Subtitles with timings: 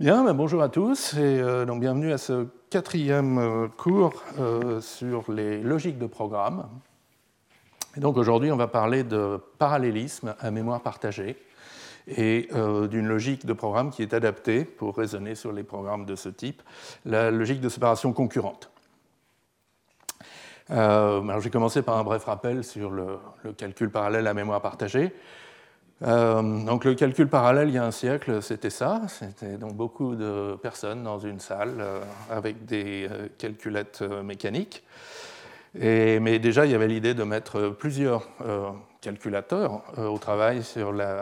[0.00, 4.80] Bien, ben, bonjour à tous et euh, donc bienvenue à ce quatrième euh, cours euh,
[4.80, 6.66] sur les logiques de programme.
[7.98, 11.36] Donc aujourd'hui, on va parler de parallélisme à mémoire partagée
[12.06, 12.48] et
[12.90, 16.62] d'une logique de programme qui est adaptée pour raisonner sur les programmes de ce type,
[17.04, 18.70] la logique de séparation concurrente.
[20.70, 23.18] alors, je vais commencer par un bref rappel sur le
[23.58, 25.12] calcul parallèle à mémoire partagée.
[26.02, 29.02] Euh, donc le calcul parallèle, il y a un siècle, c'était ça.
[29.08, 32.00] C'était donc beaucoup de personnes dans une salle euh,
[32.30, 34.84] avec des euh, calculettes mécaniques.
[35.74, 38.26] Mais déjà, il y avait l'idée de mettre plusieurs
[39.00, 40.62] calculateurs au travail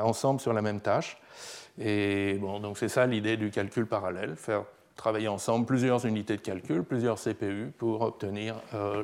[0.02, 1.18] ensemble sur la même tâche.
[1.78, 4.64] Et bon, donc c'est ça l'idée du calcul parallèle, faire
[4.96, 8.54] travailler ensemble plusieurs unités de calcul, plusieurs CPU pour obtenir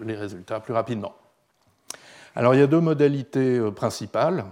[0.02, 1.12] les résultats plus rapidement.
[2.34, 4.46] Alors il y a deux modalités principales.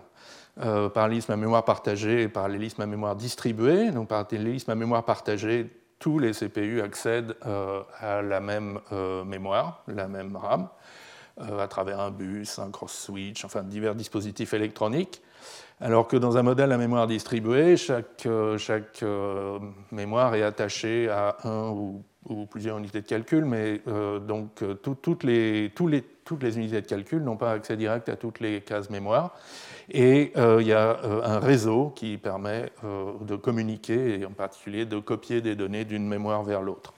[0.61, 3.91] Euh, parallélisme à mémoire partagée et parallélisme à mémoire distribuée.
[3.91, 9.83] Donc, parallélisme à mémoire partagée, tous les CPU accèdent euh, à la même euh, mémoire,
[9.89, 10.69] la même RAM,
[11.41, 15.23] à travers un bus, un cross-switch, enfin divers dispositifs électroniques.
[15.81, 19.05] Alors que dans un modèle à mémoire distribuée, chaque,
[19.91, 22.05] mémoire est attachée à un ou,
[22.51, 23.81] plusieurs unités de calcul, mais
[24.21, 25.73] donc toutes les
[26.57, 29.35] unités de calcul n'ont pas accès direct à toutes les cases mémoire.
[29.91, 34.31] Et euh, il y a euh, un réseau qui permet euh, de communiquer, et en
[34.31, 36.95] particulier de copier des données d'une mémoire vers l'autre.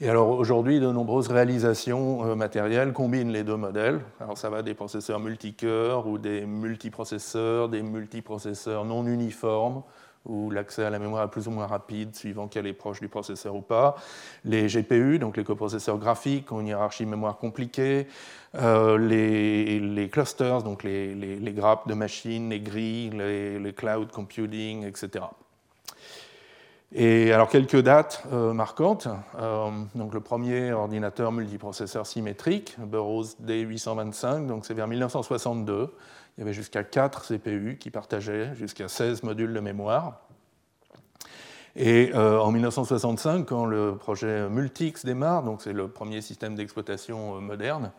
[0.00, 4.00] Et alors aujourd'hui, de nombreuses réalisations matérielles combinent les deux modèles.
[4.18, 9.82] Alors ça va des processeurs multicœurs ou des multiprocesseurs, des multiprocesseurs non uniformes,
[10.24, 13.08] où l'accès à la mémoire est plus ou moins rapide suivant qu'elle est proche du
[13.08, 13.96] processeur ou pas.
[14.44, 18.06] Les GPU, donc les coprocesseurs graphiques, ont une hiérarchie mémoire compliquée.
[18.54, 25.24] Euh, les, clusters, donc les, grappes de machines, les grilles, les, cloud computing, etc.
[26.94, 29.08] Et alors quelques dates euh, marquantes.
[29.38, 35.94] Euh, donc le premier ordinateur multiprocesseur symétrique, Burroughs D825, donc c'est vers 1962.
[36.36, 40.20] Il y avait jusqu'à 4 CPU qui partageaient jusqu'à 16 modules de mémoire.
[41.76, 47.40] Et euh, en 1965, quand le projet Multix démarre, donc c'est le premier système d'exploitation
[47.40, 47.92] moderne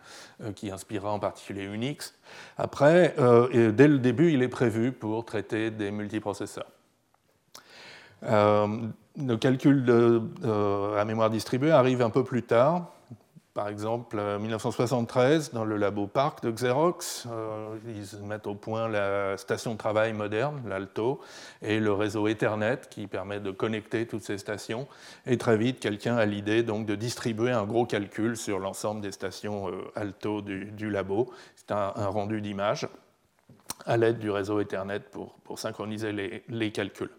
[0.56, 2.14] qui inspirera en particulier Unix,
[2.60, 6.68] après, dès le début, il est prévu pour traiter des multiprocesseurs.
[8.26, 10.22] Le calcul de,
[10.98, 12.94] à mémoire distribuée arrive un peu plus tard,
[13.54, 18.88] par exemple, en 1973, dans le labo Park de Xerox, euh, ils mettent au point
[18.88, 21.22] la station de travail moderne, l'Alto,
[21.62, 24.88] et le réseau Ethernet qui permet de connecter toutes ces stations.
[25.28, 29.12] Et très vite, quelqu'un a l'idée donc de distribuer un gros calcul sur l'ensemble des
[29.12, 31.32] stations euh, Alto du, labo.
[31.56, 32.88] C'est un, rendu d'image
[33.86, 37.12] à l'aide du réseau Ethernet pour, synchroniser les calculs.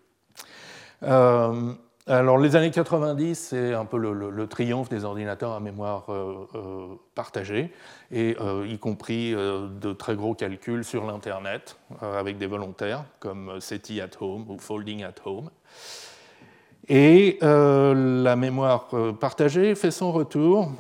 [1.05, 1.73] Euh,
[2.07, 6.87] alors, les années 90, c'est un peu le, triomphe des ordinateurs à mémoire euh, euh,
[7.15, 7.73] partagée,
[8.11, 14.11] et y compris de très gros calculs sur l'Internet avec des volontaires comme SETI at
[14.21, 15.51] Home ou Folding at Home.
[16.87, 20.71] Et la mémoire partagée fait son retour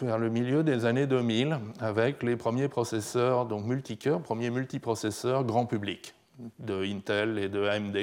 [0.00, 5.66] vers le milieu des années 2000 avec les premiers processeurs, donc multicœurs, premiers multiprocesseurs grand
[5.66, 6.14] public
[6.60, 7.96] de Intel et de AMD.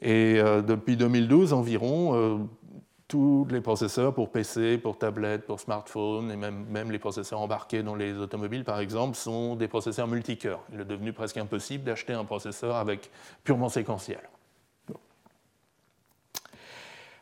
[0.00, 2.38] Et euh, depuis 2012 environ, euh,
[3.08, 7.82] tous les processeurs pour PC, pour tablette, pour smartphone, et même, même, les processeurs embarqués
[7.82, 10.60] dans les automobiles, par exemple, sont des processeurs multicœurs.
[10.72, 13.10] Il est devenu presque impossible d'acheter un processeur avec
[13.44, 14.20] purement séquentiel.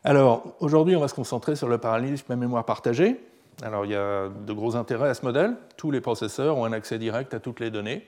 [0.04, 3.20] Alors, aujourd'hui, on va se concentrer sur le parallélisme à mémoire partagée.
[3.62, 5.56] Alors, il y a de gros intérêts à ce modèle.
[5.76, 8.06] Tous les processeurs ont un accès direct à toutes les données.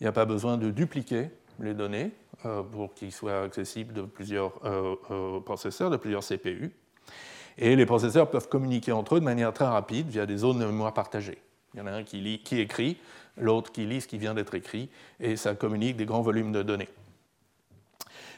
[0.00, 1.30] Il n'y a pas besoin de dupliquer
[1.60, 2.12] les données.
[2.46, 6.70] Euh, pour qu'ils soient accessibles de plusieurs euh, euh, processeurs, de plusieurs CPU.
[7.56, 10.64] Et les processeurs peuvent communiquer entre eux de manière très rapide via des zones de
[10.64, 11.38] mémoire partagées.
[11.74, 12.96] Il y en a un qui, lit, qui écrit,
[13.36, 14.88] l'autre qui lit ce qui vient d'être écrit,
[15.18, 16.88] et ça communique des grands volumes de données.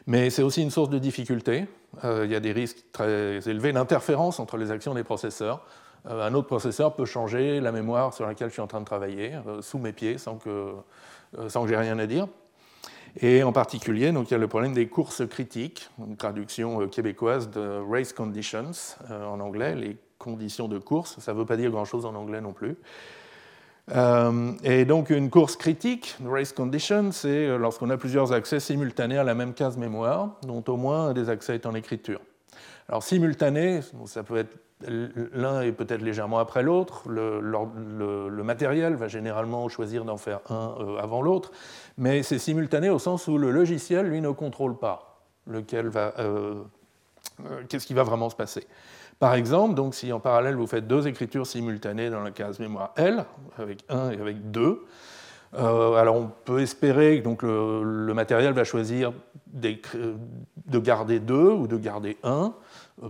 [0.06, 1.66] Mais c'est aussi une source de difficulté.
[2.02, 5.66] il y a des risques très élevés d'interférence entre les actions des processeurs.
[6.06, 9.38] un autre processeur peut changer la mémoire sur laquelle je suis en train de travailler
[9.60, 10.72] sous mes pieds sans que,
[11.48, 12.26] sans que j'ai rien à dire.
[13.18, 16.86] Et en particulier, donc, il y a le problème des courses critiques, une traduction euh,
[16.86, 18.70] québécoise de race conditions
[19.10, 21.18] euh, en anglais, les conditions de course.
[21.18, 22.76] Ça ne veut pas dire grand-chose en anglais non plus.
[23.92, 29.24] Euh, et donc une course critique, race condition, c'est lorsqu'on a plusieurs accès simultanés à
[29.24, 32.20] la même case mémoire, dont au moins des accès est en écriture.
[32.88, 39.68] Alors simultané, ça peut être l'un est peut-être légèrement après l'autre, le, matériel va généralement
[39.68, 41.52] choisir d'en faire un avant l'autre,
[41.98, 46.14] mais c'est simultané au sens où le logiciel, lui, ne contrôle pas lequel va,
[47.68, 48.66] qu'est-ce qui va vraiment se passer.
[49.18, 52.92] Par exemple, donc, si en parallèle vous faites deux écritures simultanées dans la case mémoire
[52.96, 53.24] L,
[53.58, 54.82] avec 1 et avec 2,
[55.52, 59.12] alors on peut espérer que donc, le, matériel va choisir
[59.52, 62.54] de garder 2 ou de garder 1.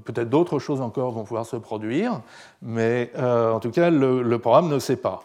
[0.04, 2.20] Peut-être d'autres choses encore vont pouvoir se produire,
[2.62, 5.24] mais en tout cas, le, programme ne sait pas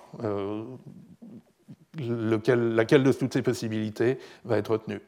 [1.97, 5.01] laquelle de toutes ces possibilités va être retenue.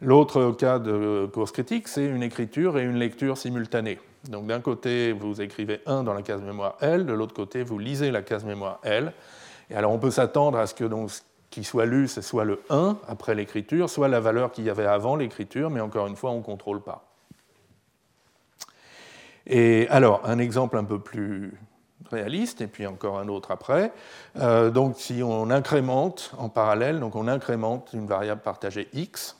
[0.00, 3.98] L'autre cas de course critique, c'est une écriture et une lecture simultanée.
[4.28, 7.78] Donc d'un côté, vous écrivez 1 dans la case mémoire L, de l'autre côté, vous
[7.78, 9.12] lisez la case mémoire L.
[9.70, 12.44] Et alors on peut s'attendre à ce que donc, ce qui soit lu, ce soit
[12.44, 16.16] le 1 après l'écriture, soit la valeur qu'il y avait avant l'écriture, mais encore une
[16.16, 17.11] fois, on ne contrôle pas.
[19.46, 21.54] Et alors, un exemple un peu plus
[22.10, 23.92] réaliste, et puis encore un autre après.
[24.36, 29.36] Euh, donc si on incrémente en parallèle, donc on incrémente une variable partagée x,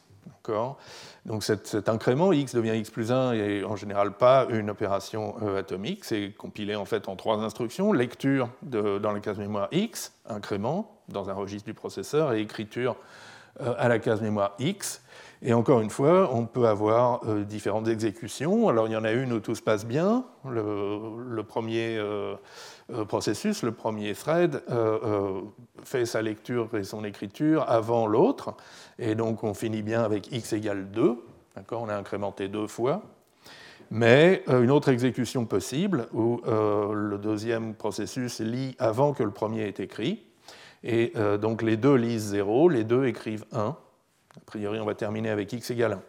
[1.24, 5.60] donc cet, incrément x devient x plus 1 et en général pas une opération euh,
[5.60, 11.00] atomique, c'est compilé en fait en trois instructions, lecture dans la case mémoire x, incrément
[11.08, 12.96] dans un registre du processeur et écriture
[13.60, 15.02] euh, à la case mémoire x.
[15.44, 18.68] Et encore une fois, on peut avoir euh, différentes exécutions.
[18.68, 20.24] Alors il y en a une où tout se passe bien.
[20.48, 22.36] Le, premier euh,
[22.92, 24.62] euh, processus, le premier thread,
[25.82, 28.54] fait sa lecture et son écriture avant l'autre.
[29.00, 31.16] Et donc on finit bien avec x égale 2.
[31.72, 33.02] On a incrémenté deux fois.
[33.90, 39.82] Mais une autre exécution possible où le deuxième processus lit avant que le premier ait
[39.82, 40.22] écrit.
[40.82, 43.76] Et donc les deux lisent 0, les deux écrivent 1.
[44.36, 46.02] A priori, on va terminer avec x égale 1.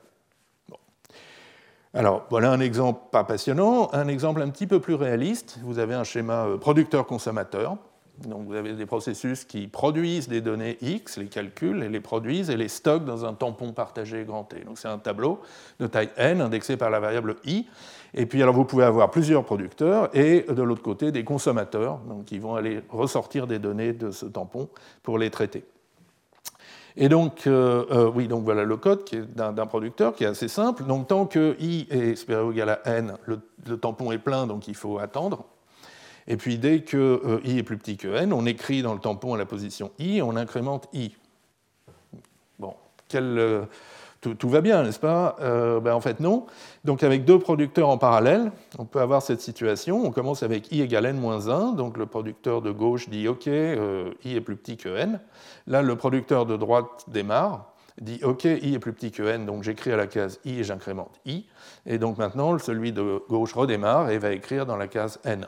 [1.95, 5.59] Alors, voilà un exemple pas passionnant, un exemple un petit peu plus réaliste.
[5.61, 7.77] Vous avez un schéma euh, producteur-consommateur.
[8.25, 12.49] Donc, vous avez des processus qui produisent des données X, les calculent et les produisent
[12.49, 14.61] et les stockent dans un tampon partagé grand T.
[14.61, 15.41] Donc, c'est un tableau
[15.79, 17.67] de taille n indexé par la variable i.
[18.15, 22.25] Et puis, alors, vous pouvez avoir plusieurs producteurs et de l'autre côté, des consommateurs donc,
[22.25, 24.69] qui vont aller ressortir des données de ce tampon
[25.03, 25.63] pour les traiter.
[26.95, 29.03] Et donc, euh, euh, oui, donc voilà le code
[29.35, 30.83] d'un producteur qui est assez simple.
[30.83, 33.39] Donc, tant que i est supérieur ou égal à n, le,
[33.77, 35.45] tampon est plein, donc il faut attendre.
[36.27, 38.99] Et puis, dès que euh, i est plus petit que n, on écrit dans le
[38.99, 41.15] tampon à la position i on incrémente i.
[42.59, 42.75] Bon,
[43.07, 43.67] quel
[44.31, 45.35] tout, va bien, n'est-ce pas?
[45.41, 46.45] Euh, ben, En fait, non.
[46.83, 50.05] Donc, avec deux producteurs en parallèle, on peut avoir cette situation.
[50.05, 51.73] On commence avec i égale n moins 1.
[51.73, 55.19] Donc, le producteur de gauche dit OK, euh, i est plus petit que n.
[55.67, 59.63] Là, le producteur de droite démarre, dit OK, i est plus petit que n, donc
[59.63, 61.45] j'écris à la case i et j'incrémente i.
[61.85, 65.45] Et donc maintenant, celui de gauche redémarre et va écrire dans la case n.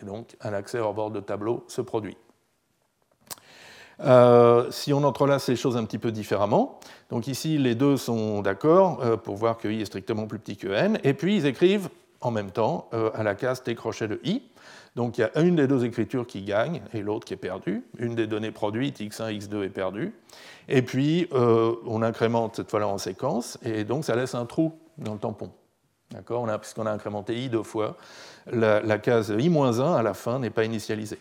[0.00, 2.16] Et donc, un accès hors bord de tableau se produit.
[4.00, 6.80] Euh, si on entrelace les choses un petit peu différemment,
[7.10, 10.56] donc ici les deux sont d'accord euh, pour voir que i est strictement plus petit
[10.56, 11.88] que n, et puis ils écrivent
[12.20, 14.42] en même temps euh, à la case t crochet de i.
[14.94, 17.82] Donc il y a une des deux écritures qui gagne et l'autre qui est perdue.
[17.98, 20.14] Une des données produites, x1, x2 est perdue.
[20.68, 25.14] Et puis on incrémente cette fois-là en séquence, et donc ça laisse un trou dans
[25.14, 25.50] le tampon.
[26.10, 26.46] D'accord?
[26.60, 27.96] Puisqu'on a incrémenté i deux fois,
[28.52, 31.18] la, la case i-1 à la fin n'est pas initialisée.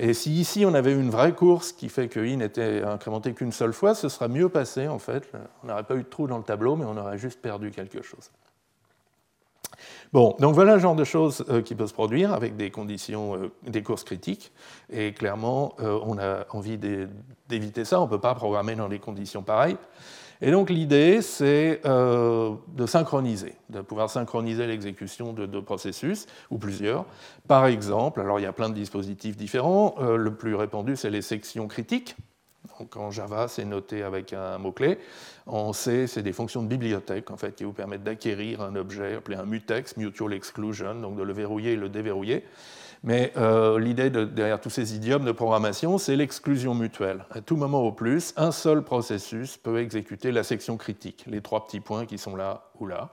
[0.00, 3.50] Et si ici on avait une vraie course qui fait que i n'était incrémenté qu'une
[3.50, 5.30] seule fois, ce serait mieux passé en fait.
[5.64, 8.00] On n'aurait pas eu de trou dans le tableau, mais on aurait juste perdu quelque
[8.00, 8.30] chose.
[10.12, 13.36] Bon, donc voilà le genre de choses euh, qui peut se produire avec des conditions,
[13.36, 14.52] euh, des courses critiques.
[14.90, 18.00] Et clairement, euh, on a envie d'éviter ça.
[18.00, 19.76] On ne peut pas programmer dans des conditions pareilles.
[20.40, 26.58] Et donc l'idée, c'est euh, de synchroniser, de pouvoir synchroniser l'exécution de deux processus, ou
[26.58, 27.06] plusieurs.
[27.48, 29.96] Par exemple, alors il y a plein de dispositifs différents.
[30.00, 32.16] Euh, le plus répandu, c'est les sections critiques.
[32.78, 34.98] Donc en Java, c'est noté avec un mot-clé.
[35.46, 39.16] En C, c'est des fonctions de bibliothèque en fait, qui vous permettent d'acquérir un objet
[39.16, 42.44] appelé un mutex, mutual exclusion, donc de le verrouiller et le déverrouiller.
[43.02, 47.24] Mais euh, l'idée derrière tous ces idiomes de programmation, c'est l'exclusion mutuelle.
[47.30, 51.64] À tout moment au plus, un seul processus peut exécuter la section critique, les trois
[51.64, 53.10] petits points qui sont là ou là.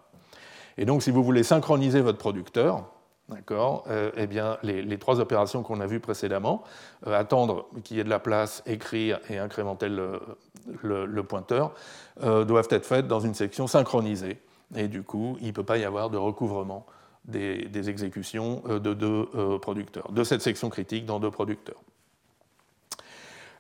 [0.78, 2.92] Et donc, si vous voulez synchroniser votre producteur,
[3.28, 6.64] D'accord euh, Eh bien, les, trois opérations qu'on a vues précédemment,
[7.08, 11.74] euh, attendre qu'il y ait de la place, écrire et incrémenter le, pointeur,
[12.22, 14.40] doivent être faites dans une section synchronisée.
[14.76, 16.86] Et du coup, il ne peut pas y avoir de recouvrement
[17.28, 21.82] des, exécutions euh, de deux euh, producteurs, de cette section critique dans deux producteurs.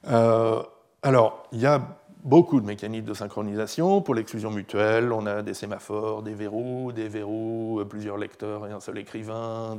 [0.08, 0.62] Euh,
[1.02, 1.82] alors, il y a
[2.24, 4.02] beaucoup de mécanismes de synchronisation.
[4.02, 8.80] Pour l'exclusion mutuelle, on a des sémaphores, des verrous, des verrous, plusieurs lecteurs et un
[8.80, 9.78] seul écrivain,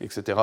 [0.00, 0.38] etc.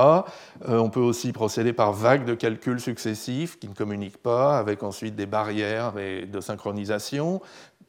[0.66, 5.16] on peut aussi procéder par vagues de calculs successifs qui ne communiquent pas, avec ensuite
[5.16, 7.40] des barrières de synchronisation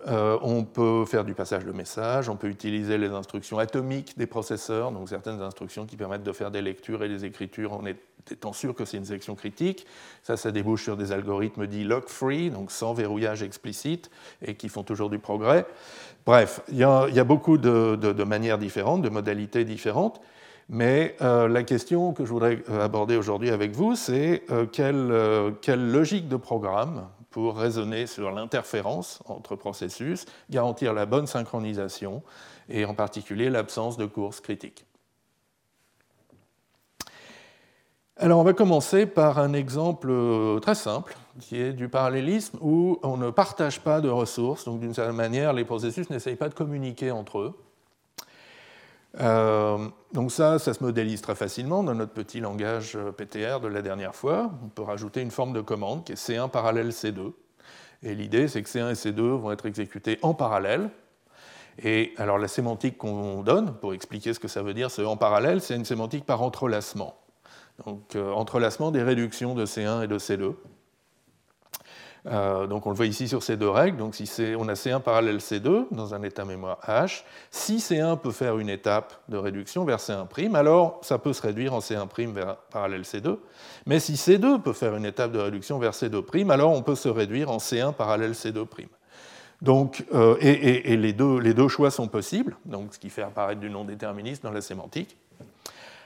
[0.07, 4.27] Euh, on peut faire du passage de messages, on peut utiliser les instructions atomiques des
[4.27, 7.83] processeurs, donc certaines instructions qui permettent de faire des lectures et des écritures en
[8.31, 9.87] étant sûr que c'est une section critique.
[10.23, 14.11] Ça, ça débouche sur des algorithmes dits lock-free, donc sans verrouillage explicite,
[14.43, 15.67] et qui font toujours du progrès.
[16.25, 20.21] Bref, il y a, beaucoup de, manières différentes, de modalités différentes.
[20.73, 26.29] Mais euh, la question que je voudrais aborder aujourd'hui avec vous, c'est euh, quelle logique
[26.29, 32.23] de programme pour raisonner sur l'interférence entre processus, garantir la bonne synchronisation
[32.69, 34.85] et en particulier l'absence de courses critiques.
[38.17, 42.99] Alors on va commencer par un exemple euh, très simple qui est du parallélisme où
[43.03, 46.55] on ne partage pas de ressources, donc d'une certaine manière les processus n'essayent pas de
[46.55, 47.59] communiquer entre eux.
[49.19, 53.69] Euh, donc ça, ça se modélise très facilement dans notre petit langage euh, PTR de
[53.69, 54.51] la dernière fois.
[54.65, 57.33] On peut rajouter une forme de commande qui est C1 parallèle C2.
[58.03, 60.91] Et l'idée, c'est que C1 et C2 vont être exécutés en parallèle.
[61.83, 65.17] Et alors la sémantique qu'on donne, pour expliquer ce que ça veut dire, ce en
[65.17, 67.17] parallèle, c'est une sémantique par entrelacement.
[67.87, 70.55] Donc euh, entrelacement des réductions de C1 et de C2.
[72.27, 73.97] Euh, donc on le voit ici sur ces deux règles.
[73.97, 78.33] Donc si on a C1 parallèle C2 dans un état mémoire H, si C1 peut
[78.33, 82.57] faire une étape de réduction vers C1', alors ça peut se réduire en C1' vers
[82.57, 83.39] parallèle C2.
[83.87, 87.09] Mais si C2 peut faire une étape de réduction vers C2', alors on peut se
[87.09, 88.67] réduire en C1 parallèle C2'.
[89.63, 93.61] Donc, euh, et, les, deux, les, deux, choix sont possibles, donc ce qui fait apparaître
[93.61, 95.19] du non-déterminisme dans la sémantique.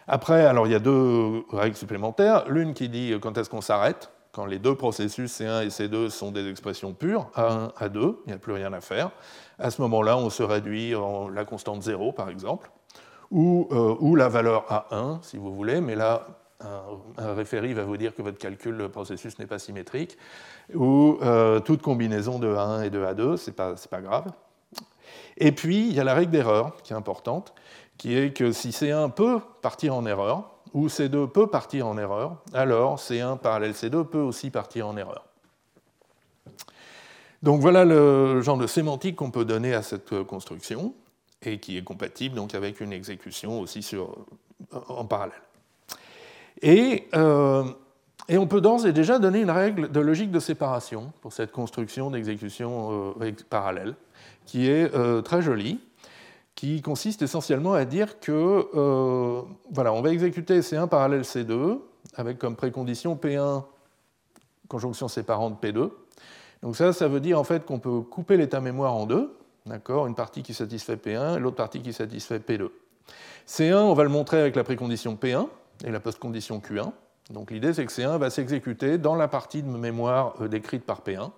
[0.09, 2.45] Après, alors il y a deux règles supplémentaires.
[2.49, 6.33] L'une qui dit quand est-ce qu'on s'arrête, quand les deux processus C1 et C2 sont
[6.33, 9.13] des expressions pures, A1, A2, il n'y a plus rien à faire.
[9.61, 12.71] À ce moment-là, on se réduit en la constante 0, par exemple,
[13.31, 16.27] ou, euh, la valeur A1, si vous voulez, mais là,
[16.61, 20.19] un, référé va vous dire que votre calcul de processus n'est pas symétrique,
[20.75, 24.33] ou euh, toute combinaison de A1 et de A2, ce n'est pas grave.
[25.37, 27.55] Et puis, il y a la règle d'erreur, qui est importante,
[27.99, 32.43] qui est que si C1 peut partir en erreur, où C2 peut partir en erreur,
[32.53, 35.25] alors C1 parallèle C2 peut aussi partir en erreur.
[37.43, 40.95] Donc voilà le genre de sémantique qu'on peut donner à cette construction
[41.43, 44.17] et qui est compatible donc avec une exécution aussi sur,
[44.89, 45.43] en parallèle.
[46.63, 47.65] Et, euh,
[48.29, 51.53] et on peut d'ores et déjà donner une règle de logique de séparation pour cette
[51.53, 53.95] construction d'exécution euh, parallèle,
[54.47, 55.81] qui est euh, très jolie
[56.55, 61.79] qui consiste essentiellement à dire que euh, voilà, on va exécuter C1 parallèle C2
[62.17, 63.65] avec comme précondition P1
[64.69, 65.91] conjonction séparante P2.
[66.63, 70.07] Donc ça, ça veut dire en fait qu'on peut couper l'état mémoire en deux, d'accord,
[70.07, 72.71] une partie qui satisfait P1 et l'autre partie qui satisfait P2.
[73.47, 75.49] C1, on va le montrer avec la précondition P1
[75.85, 76.93] et la postcondition Q1.
[77.31, 81.03] Donc l'idée, c'est que C1 va s'exécuter dans la partie de mémoire euh, décrite par
[81.03, 81.31] P1,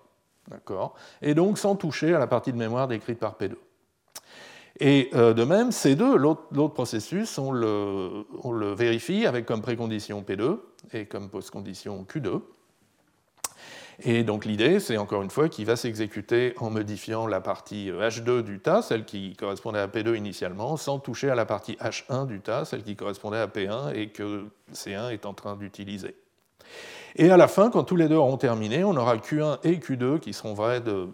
[0.49, 3.55] d'accord, et donc sans toucher à la partie de mémoire décrite par P2.
[4.79, 10.59] Et euh, de même, C2, l'autre processus, on le, vérifie avec comme précondition P2
[10.93, 12.43] et comme postcondition Q2.
[14.01, 18.43] Et donc l'idée, c'est encore une fois qu'il va s'exécuter en modifiant la partie H2
[18.43, 22.41] du tas, celle qui correspondait à P2 initialement, sans toucher à la partie H1 du
[22.41, 26.15] tas, celle qui correspondait à P1 et que C1 est en train d'utiliser.
[27.19, 30.19] Et à la fin, quand tous les deux auront terminé, on aura Q1 et Q2
[30.19, 31.07] qui seront vrais d'état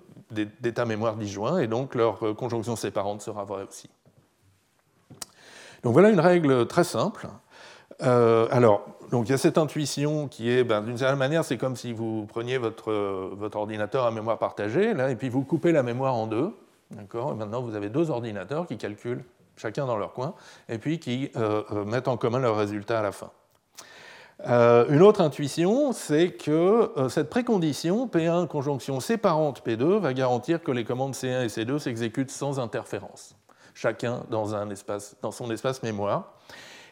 [0.86, 3.88] mémoire disjoint, et donc leur euh, conjonction séparante sera vraie aussi.
[5.82, 7.26] Donc voilà une règle très simple.
[8.02, 11.58] Euh, alors, donc il y a cette intuition qui est, ben, d'une certaine manière, c'est
[11.58, 15.42] comme si vous preniez votre, euh, votre ordinateur à mémoire partagée, là, et puis vous
[15.42, 16.50] coupez la mémoire en deux.
[16.90, 19.24] D'accord Maintenant, vous avez deux ordinateurs qui calculent
[19.56, 20.34] chacun dans leur coin,
[20.68, 21.30] et puis qui
[21.86, 23.30] mettent en commun leurs résultats à la fin.
[24.48, 30.62] Euh, une autre intuition, c'est que euh, cette précondition, P1 conjonction séparante P2, va garantir
[30.62, 33.36] que les commandes C1 et C2 s'exécutent sans interférence,
[33.74, 34.48] chacun dans,
[35.22, 36.34] dans son espace mémoire.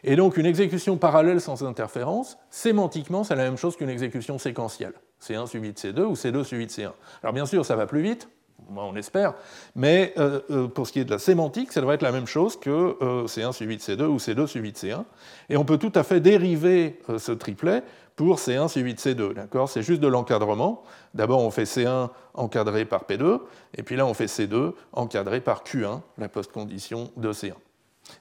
[0.04, 4.94] Et donc une exécution parallèle sans interférence, sémantiquement, c'est la même chose qu'une exécution séquentielle.
[5.20, 6.92] C1 suivi de C2 ou C2 suivi de C1.
[7.22, 8.28] Alors bien sûr, ça va plus vite,
[8.76, 9.34] on espère,
[9.74, 12.26] mais euh, euh, pour ce qui est de la sémantique, ça devrait être la même
[12.26, 15.04] chose que euh, C1 suivi de C2 ou C2 suivi de C1.
[15.48, 17.82] Et on peut tout à fait dériver ce triplet
[18.16, 19.66] pour C1 suivi de C2.
[19.66, 20.82] C'est juste de l'encadrement.
[21.14, 23.40] D'abord, on fait C1 encadré par P2,
[23.76, 27.54] et puis là, on fait C2 encadré par Q1, la postcondition de C1.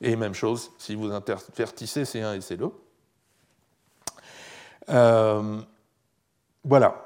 [0.02, 2.72] Et même chose si vous intervertissez C1 et C2.
[6.64, 7.06] voilà.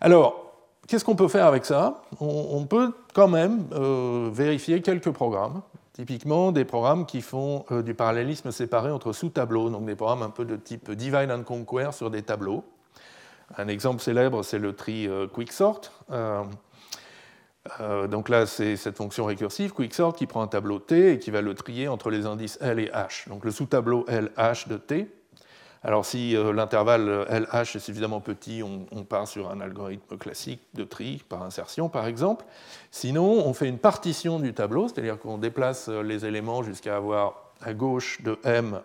[0.00, 0.49] Alors,
[0.90, 2.02] Qu'est-ce qu'on peut faire avec ça?
[2.18, 7.94] On, peut quand même euh, vérifier quelques programmes, typiquement des programmes qui font euh, du
[7.94, 12.10] parallélisme séparé entre sous-tableaux, donc des programmes un peu de type divide and conquer sur
[12.10, 12.64] des tableaux.
[13.56, 15.92] Un exemple célèbre, c'est le tri euh, quicksort.
[18.08, 21.40] Donc là, c'est cette fonction récursive, quicksort, qui prend un tableau T et qui va
[21.40, 23.28] le trier entre les indices L et H.
[23.28, 25.19] Donc le sous-tableau LH de T.
[25.82, 30.84] Alors si euh, l'intervalle LH est suffisamment petit, on, part sur un algorithme classique de
[30.84, 32.44] tri par insertion, par exemple.
[32.90, 37.52] Sinon, on fait une partition du tableau, c'est-à-dire qu'on déplace euh, les éléments jusqu'à avoir
[37.62, 38.80] à gauche de M,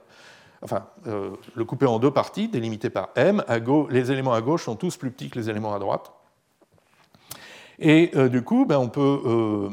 [0.61, 3.41] enfin, le couper en deux parties, délimitées par M.
[3.89, 6.11] Les éléments à gauche sont tous plus petits que les éléments à droite.
[7.79, 9.69] Et euh, du coup, ben, on peut euh,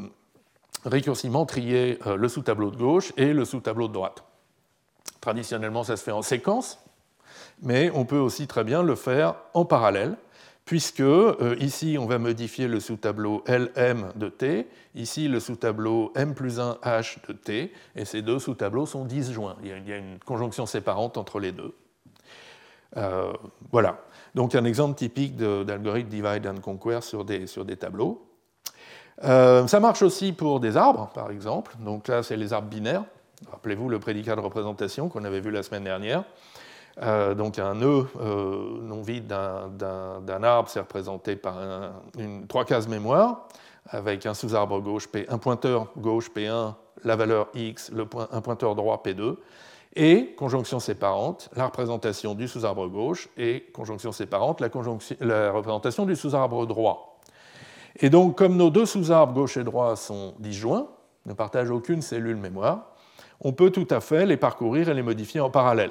[0.85, 4.25] récursivement trier euh, le sous-tableau de gauche et le sous-tableau de droite.
[5.21, 6.81] Traditionnellement, ça se fait en séquence,
[7.63, 10.17] mais on peut aussi très bien le faire en parallèle,
[10.65, 11.03] puisque
[11.59, 16.79] ici, on va modifier le sous-tableau LM de T, ici le sous-tableau M plus 1
[16.83, 19.57] H de T, et ces deux sous-tableaux sont disjoints.
[19.63, 21.75] Il y a une conjonction séparante entre les deux.
[23.73, 23.99] voilà.
[24.35, 28.27] Donc un exemple typique d'algorithme divide and conquer sur des, sur des tableaux.
[29.25, 31.77] Euh, ça marche aussi pour des arbres, par exemple.
[31.81, 33.05] Donc là, c'est les arbres binaires.
[33.51, 36.25] Rappelez-vous le prédicat de représentation qu'on avait vu la semaine dernière.
[37.01, 41.57] Euh, donc un nœud euh, non vide d'un arbre, c'est représenté par
[42.19, 43.49] une, trois cases mémoire,
[43.89, 48.75] avec un sous-arbre gauche P, un pointeur gauche P1, la valeur X, le un pointeur
[48.75, 49.37] droit P2,
[49.95, 54.69] et conjonction séparante, la représentation du sous-arbre gauche, et conjonction séparante, la,
[55.21, 57.21] la représentation du sous-arbre droit.
[57.97, 60.89] Et donc, comme nos deux sous-arbres gauche et droit sont disjoints,
[61.27, 62.93] ne partagent aucune cellule mémoire,
[63.41, 65.91] on peut tout à fait les parcourir et les modifier en parallèle.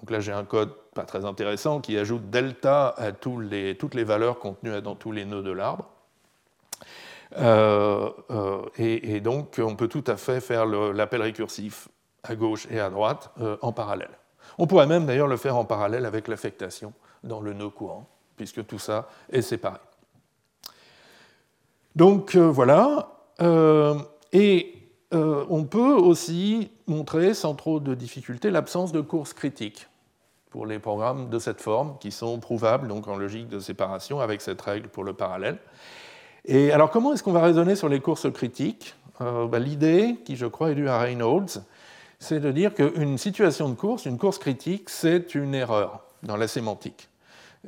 [0.00, 3.44] Donc là, j'ai un code pas très intéressant qui ajoute delta à toutes
[3.94, 5.86] les valeurs contenues dans tous les nœuds de l'arbre.
[7.38, 11.88] Euh, euh, et, donc, on peut tout à fait faire l'appel récursif
[12.22, 14.10] à gauche et à droite euh, en parallèle.
[14.58, 18.66] On pourrait même d'ailleurs le faire en parallèle avec l'affectation dans le nœud courant, puisque
[18.66, 19.78] tout ça est séparé.
[21.94, 23.10] Donc voilà,
[24.32, 24.74] et
[25.12, 29.88] on peut aussi montrer sans trop de difficulté l'absence de course critique
[30.50, 34.40] pour les programmes de cette forme, qui sont prouvables donc en logique de séparation avec
[34.40, 35.58] cette règle pour le parallèle.
[36.44, 38.94] Et alors comment est-ce qu'on va raisonner sur les courses critiques?
[39.20, 41.62] Bah, L'idée, qui je crois est due à Reynolds,
[42.18, 46.48] c'est de dire qu'une situation de course, une course critique, c'est une erreur dans la
[46.48, 47.08] sémantique.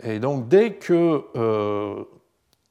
[0.02, 2.04] Et donc dès que euh,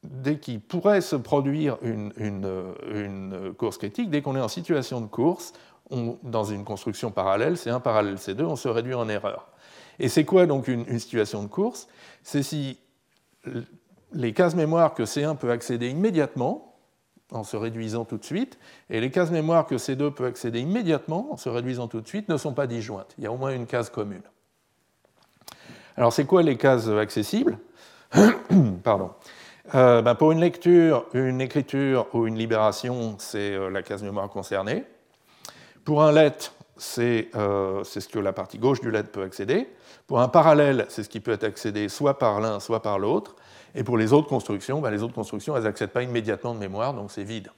[0.02, 5.06] dès qu'il pourrait se produire une, une, course critique, dès qu'on est en situation de
[5.06, 5.52] course,
[6.22, 9.48] dans une construction parallèle, c'est 1 parallèle C2, on se réduit en erreur.
[9.98, 11.88] Et c'est quoi donc une, situation de course?
[12.22, 12.78] C'est si
[14.12, 16.72] les cases mémoire que C1 peut accéder immédiatement,
[17.32, 18.58] en se réduisant tout de suite,
[18.90, 22.28] et les cases mémoire que C2 peut accéder immédiatement en se réduisant tout de suite
[22.28, 23.14] ne sont pas disjointes.
[23.18, 24.22] Il y a au moins une case commune.
[25.96, 27.58] Alors c'est quoi les cases accessibles?
[28.82, 29.10] Pardon.
[29.74, 34.28] Euh, ben, pour une lecture, une écriture ou une libération, c'est euh, la case mémoire
[34.28, 34.84] concernée.
[35.84, 36.36] Pour un let,
[36.98, 39.68] euh, c'est ce que la partie gauche du let peut accéder.
[40.06, 43.36] Pour un parallèle, c'est ce qui peut être accédé soit par l'un, soit par l'autre.
[43.74, 46.94] Et pour les autres constructions, ben, les autres constructions, elles n'accèdent pas immédiatement de mémoire,
[46.94, 47.48] donc c'est vide.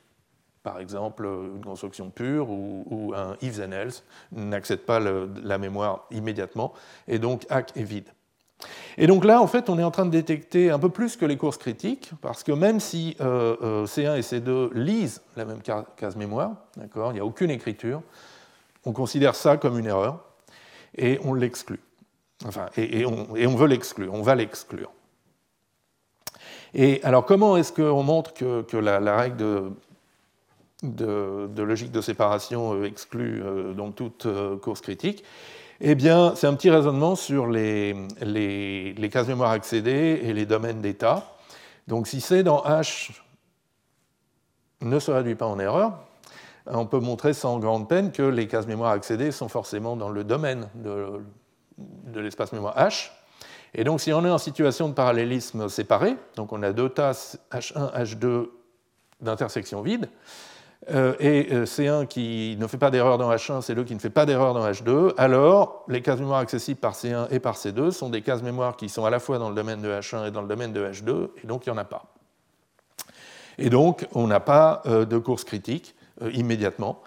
[0.63, 6.73] Par exemple, une construction pure ou, un if then else n'accède pas la mémoire immédiatement,
[7.07, 8.09] et donc hack est vide.
[8.97, 11.27] Et donc là, en fait, on est en train de détecter un peu plus que
[11.27, 15.61] les courses critiques, parce que même si euh, euh, C1 et C2 lisent la même
[15.97, 18.03] case mémoire, il n'y a aucune écriture,
[18.85, 20.25] on considère ça comme une erreur,
[20.97, 21.81] et on l'exclut.
[22.47, 24.90] Enfin, et, on, veut l'exclure, on va l'exclure.
[26.75, 29.73] Et alors, comment est-ce qu'on montre que, la, règle
[30.83, 35.25] de, logique de séparation euh, exclut euh, toute euh, course critique?
[35.81, 40.81] Eh bien, c'est un petit raisonnement sur les, les, cases mémoire accédées et les domaines
[40.81, 41.37] d'état.
[41.88, 43.11] Donc, si C dans H
[44.81, 45.99] ne se réduit pas en erreur,
[46.66, 50.24] on peut montrer sans grande peine que les cases mémoire accédées sont forcément dans le
[50.24, 53.11] domaine de, l'espace mémoire H.
[53.74, 57.38] Et donc, si on est en situation de parallélisme séparé, donc on a deux tasses
[57.53, 58.48] H1, H2
[59.20, 60.09] d'intersection vide,
[60.90, 64.11] euh, et euh, C1 qui ne fait pas d'erreur dans H1, C2 qui ne fait
[64.11, 68.11] pas d'erreur dans H2, alors les cases mémoire accessibles par C1 et par C2 sont
[68.11, 70.42] des cases mémoire qui sont à la fois dans le domaine de H1 et dans
[70.42, 72.05] le domaine de H2, et donc il n'y en a pas.
[73.57, 75.94] Et donc, on n'a pas euh, de course critique
[76.33, 77.03] immédiatement.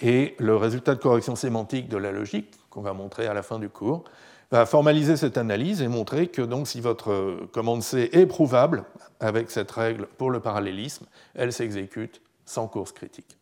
[0.00, 3.58] Et le résultat de correction sémantique de la logique, qu'on va montrer à la fin
[3.58, 4.04] du cours,
[4.50, 8.84] va formaliser cette analyse et montrer que si votre commande C est prouvable
[9.20, 13.36] avec cette règle pour le parallélisme, elle s'exécute sans course critique.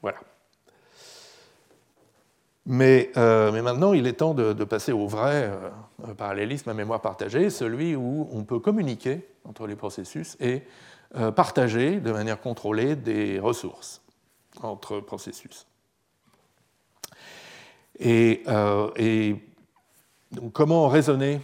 [0.00, 0.18] Voilà.
[2.64, 5.50] Mais, euh, mais, maintenant, il est temps de, passer au vrai
[6.06, 10.62] euh, parallélisme à mémoire partagée, celui où on peut communiquer entre les processus et
[11.34, 14.00] partager de manière contrôlée des ressources
[14.62, 15.66] entre processus.
[17.98, 18.44] Et,
[20.32, 21.40] donc, comment raisonner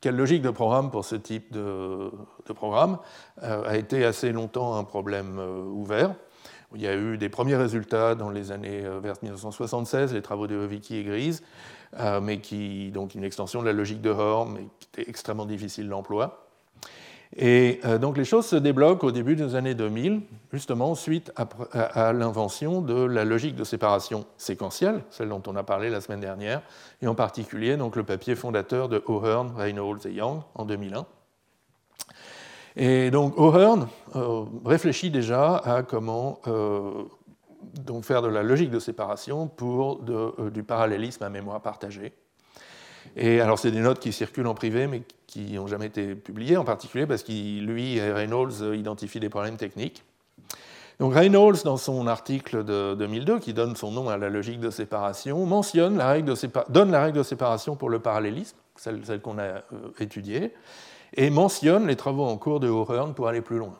[0.00, 2.10] Quelle logique de programme pour ce type de,
[2.54, 2.98] programme
[3.40, 5.38] a été assez longtemps un problème
[5.72, 6.14] ouvert.
[6.74, 10.56] Il y a eu des premiers résultats dans les années vers 1976, les travaux de
[10.56, 11.42] Vicky et Grise,
[11.98, 15.46] euh, mais qui, donc une extension de la logique de Horn, mais qui était extrêmement
[15.46, 16.47] difficile d'emploi.
[17.36, 22.12] Et euh, donc les choses se débloquent au début des années 2000, justement suite à,
[22.12, 26.62] l'invention de la logique de séparation séquentielle, celle dont on a parlé la semaine dernière,
[27.02, 31.06] et en particulier donc, le papier fondateur de O'Hearn, Reynolds et Young en 2001.
[32.76, 36.40] Et donc O'Hearn euh, réfléchit déjà à comment
[37.74, 42.12] donc faire de la logique de séparation pour euh, du parallélisme à mémoire partagée.
[43.16, 46.56] Et alors, c'est des notes qui circulent en privé, mais qui n'ont jamais été publiées,
[46.56, 50.02] en particulier parce qu'il, lui et Reynolds euh, identifient des problèmes techniques.
[50.98, 54.70] Donc Reynolds, dans son article de 2002, qui donne son nom à la logique de
[54.70, 56.02] séparation, mentionne
[56.70, 59.60] donne la règle de séparation pour le parallélisme, celle, qu'on a euh,
[60.00, 60.54] étudiée,
[61.14, 63.78] et mentionne les travaux en cours de O'Hearn pour aller plus loin.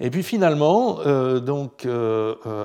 [0.00, 1.86] Et puis finalement, euh, donc,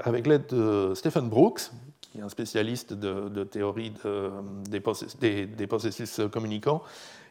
[0.04, 1.70] avec l'aide de Stephen Brooks,
[2.18, 3.94] qui est un spécialiste de, théorie
[4.68, 6.82] des, processus communicants,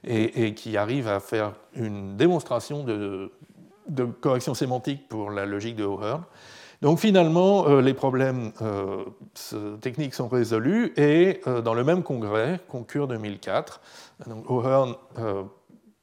[0.05, 3.33] et, qui arrive à faire une démonstration de,
[4.20, 6.22] correction sémantique pour la logique de O'Hearn.
[6.83, 8.53] Donc finalement, les problèmes
[9.81, 13.81] techniques sont résolus et dans le même congrès, Concure 2004,
[14.29, 14.94] donc O'Hearn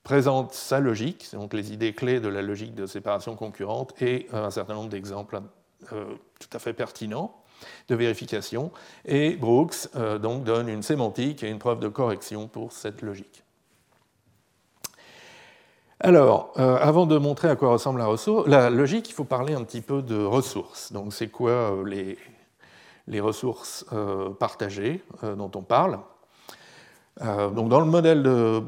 [0.04, 4.52] présente sa logique, donc les idées clés de la logique de séparation concurrente et un
[4.52, 5.40] certain nombre d'exemples
[5.94, 7.43] euh, tout à fait pertinents
[7.88, 8.72] de vérification.
[9.06, 13.44] Et Brooks euh, donc donne une sémantique et une preuve de correction pour cette logique.
[16.00, 18.04] Alors, euh, avant de montrer à quoi ressemble
[18.48, 20.92] la, logique, il faut parler un petit peu de ressources.
[20.92, 22.18] Donc, c'est quoi les,
[23.08, 23.86] les, ressources
[24.38, 26.00] partagées dont on parle
[27.22, 28.64] dans le modèle de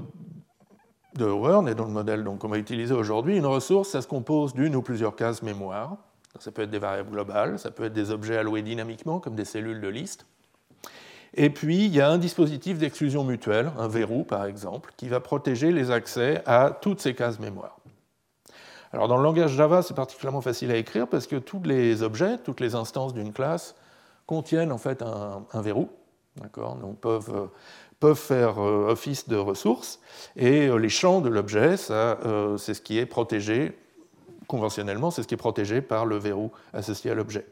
[1.15, 4.75] de et dans le modèle qu'on va utiliser aujourd'hui, une ressource, ça se compose d'une
[4.75, 5.97] ou plusieurs cases mémoire.
[6.39, 9.45] Ça peut être des variables globales, ça peut être des objets alloués dynamiquement, comme des
[9.45, 10.26] cellules de liste.
[11.34, 15.19] Et puis, il y a un dispositif d'exclusion mutuelle, un verrou par exemple, qui va
[15.19, 17.78] protéger les accès à toutes ces cases mémoire.
[18.93, 22.38] Alors, dans le langage Java, c'est particulièrement facile à écrire parce que tous les objets,
[22.38, 23.76] toutes les instances d'une classe
[24.26, 25.89] contiennent en fait un, verrou,
[26.82, 27.50] donc peuvent
[28.00, 30.00] peuvent faire euh, office de ressources,
[30.36, 33.78] et euh, les champs de l'objet, euh, c'est ce qui est protégé,
[34.47, 37.45] conventionnellement, c'est ce qui est protégé par le verrou associé à l'objet.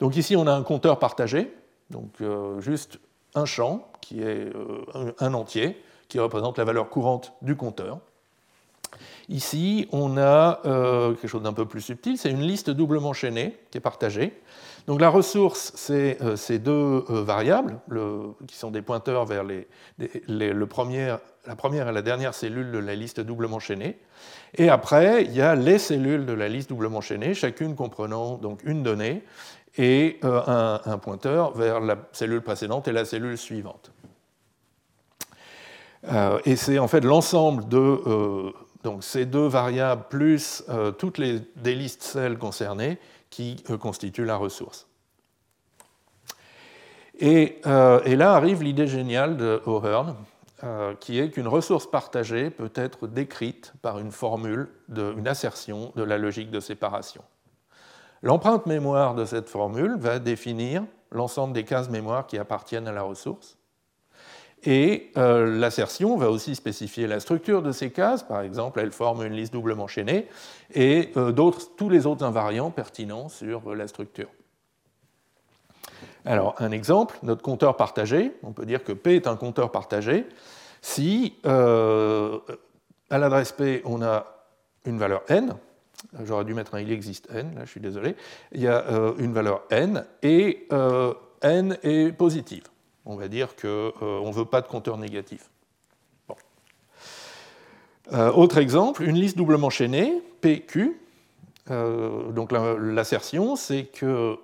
[0.00, 1.52] Donc ici, on a un compteur partagé,
[1.90, 2.10] donc
[2.60, 3.00] juste
[3.34, 4.52] un champ qui est
[5.18, 7.98] un entier, qui représente la valeur courante du compteur.
[9.28, 13.78] Ici, on a quelque chose d'un peu plus subtil, c'est une liste doublement chaînée qui
[13.78, 14.40] est partagée.
[14.88, 17.78] Donc la ressource, c'est euh, ces deux euh, variables,
[18.46, 21.14] qui sont des pointeurs vers les, le premier,
[21.48, 23.98] la première et la dernière cellule de la liste doublement chaînée.
[24.54, 28.60] Et après, il y a les cellules de la liste doublement chaînée, chacune comprenant donc
[28.64, 29.24] une donnée
[29.76, 33.90] et euh, un, pointeur vers la cellule précédente et la cellule suivante.
[36.44, 38.52] et c'est en fait l'ensemble de
[38.84, 40.64] donc ces deux variables plus
[40.98, 42.98] toutes les des listes celles concernées
[43.30, 44.86] qui euh, constitue la ressource.
[47.20, 50.14] Euh, et, là arrive l'idée géniale de O'Hearn,
[50.64, 56.02] euh, qui est qu'une ressource partagée peut être décrite par une formule, une assertion de
[56.02, 57.22] la logique de séparation.
[58.22, 63.02] L'empreinte mémoire de cette formule va définir l'ensemble des cases mémoire qui appartiennent à la
[63.02, 63.56] ressource.
[64.64, 69.24] Et euh, l'assertion va aussi spécifier la structure de ces cases, par exemple, elle forme
[69.24, 70.26] une liste doublement chaînée,
[70.74, 71.32] et euh,
[71.76, 74.28] tous les autres invariants pertinents sur la structure.
[76.28, 80.26] Alors, un exemple, notre compteur partagé, on peut dire que P est un compteur partagé.
[80.82, 82.38] Si euh,
[83.10, 84.26] à l'adresse P on a
[84.84, 85.54] une valeur n,
[86.24, 88.14] j'aurais dû mettre un il existe n, là je suis désolé,
[88.52, 88.84] il y a
[89.18, 90.68] une valeur n, et
[91.42, 92.64] n est positive.
[93.04, 95.50] On va dire qu'on euh, ne veut pas de compteur négatif.
[98.12, 101.00] Euh, autre exemple, une liste doublement chaînée, PQ.
[101.70, 104.38] Euh, donc l'assertion, c'est que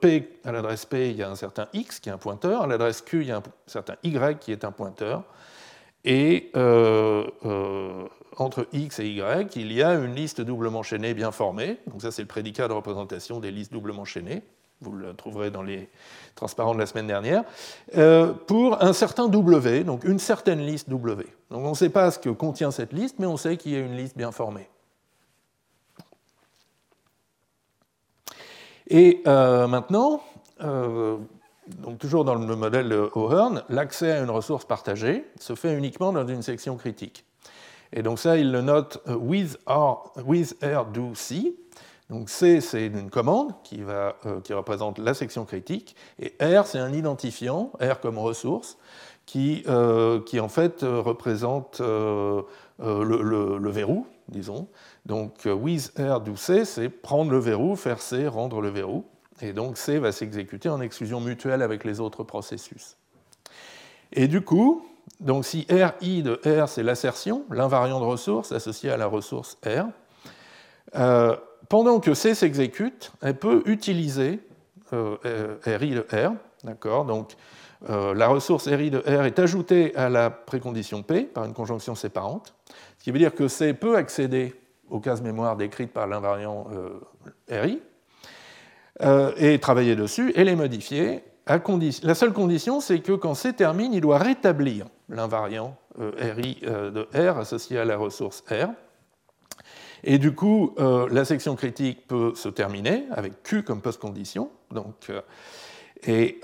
[0.00, 2.66] P, à l'adresse P, il y a un certain X qui est un pointeur, à
[2.66, 5.24] l'adresse Q, il y a un certain Y qui est un pointeur,
[6.04, 6.50] et
[8.36, 11.78] entre X et Y, il y a une liste doublement chaînée bien formée.
[11.88, 14.42] Donc ça, c'est le prédicat de représentation des listes doublement chaînées
[14.80, 15.88] vous le trouverez dans les
[16.34, 17.44] transparents de la semaine dernière,
[17.96, 21.26] euh, pour un certain W, donc une certaine liste W.
[21.50, 23.76] Donc on ne sait pas ce que contient cette liste, mais on sait qu'il y
[23.76, 24.68] a une liste bien formée.
[28.90, 30.20] Et maintenant,
[30.58, 36.26] donc toujours dans le modèle O'Hearn, l'accès à une ressource partagée se fait uniquement dans
[36.26, 37.24] une section critique.
[37.92, 41.54] Et donc ça, il le note with, R, with R do C.
[42.08, 46.80] Donc C, c'est une commande qui, va, qui, représente la section critique, et R, c'est
[46.80, 48.78] un identifiant, R comme ressource,
[49.26, 49.64] qui,
[50.26, 51.80] qui en fait représente
[52.80, 54.68] le, le, verrou, disons.
[55.06, 59.04] Donc with R do C, c'est prendre le verrou, faire C, rendre le verrou.
[59.42, 62.96] Et donc C va s'exécuter en exclusion mutuelle avec les autres processus.
[64.12, 64.86] Et du coup,
[65.20, 69.86] donc si RI de R, c'est l'assertion, l'invariant de ressource associé à la ressource R,
[70.96, 71.36] euh,
[71.68, 74.40] pendant que C s'exécute, elle peut utiliser
[74.92, 76.32] euh, RI de R.
[76.64, 77.32] D'accord Donc
[77.88, 81.94] euh, la ressource RI de R est ajoutée à la précondition P par une conjonction
[81.94, 82.54] séparante,
[82.98, 84.54] ce qui veut dire que C peut accéder
[84.90, 86.66] aux cases mémoire décrites par l'invariant
[87.48, 87.80] RI,
[89.02, 91.24] euh, et travailler dessus et les modifier.
[91.46, 96.90] La seule condition, c'est que quand C termine, il doit rétablir l'invariant euh, RI euh,
[96.90, 98.68] de R associé à la ressource R.
[100.04, 104.50] Et du coup, la section critique peut se terminer avec Q comme post-condition.
[104.70, 105.12] Donc,
[106.06, 106.40] et,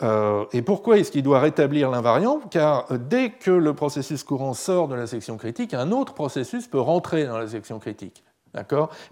[0.53, 2.41] et, pourquoi est-ce qu'il doit rétablir l'invariant?
[2.51, 6.81] Car dès que le processus courant sort de la section critique, un autre processus peut
[6.81, 8.23] rentrer dans la section critique.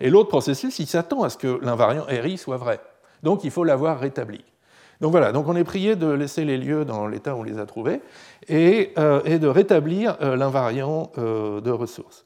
[0.00, 2.80] Et l'autre processus, il s'attend à ce que l'invariant RI soit vrai.
[3.22, 4.44] Donc il faut l'avoir rétabli.
[5.00, 7.66] Donc voilà, on est prié de laisser les lieux dans l'état où on les a
[7.66, 8.00] trouvés
[8.48, 12.24] et, euh, de rétablir euh, l'invariant euh, de ressources.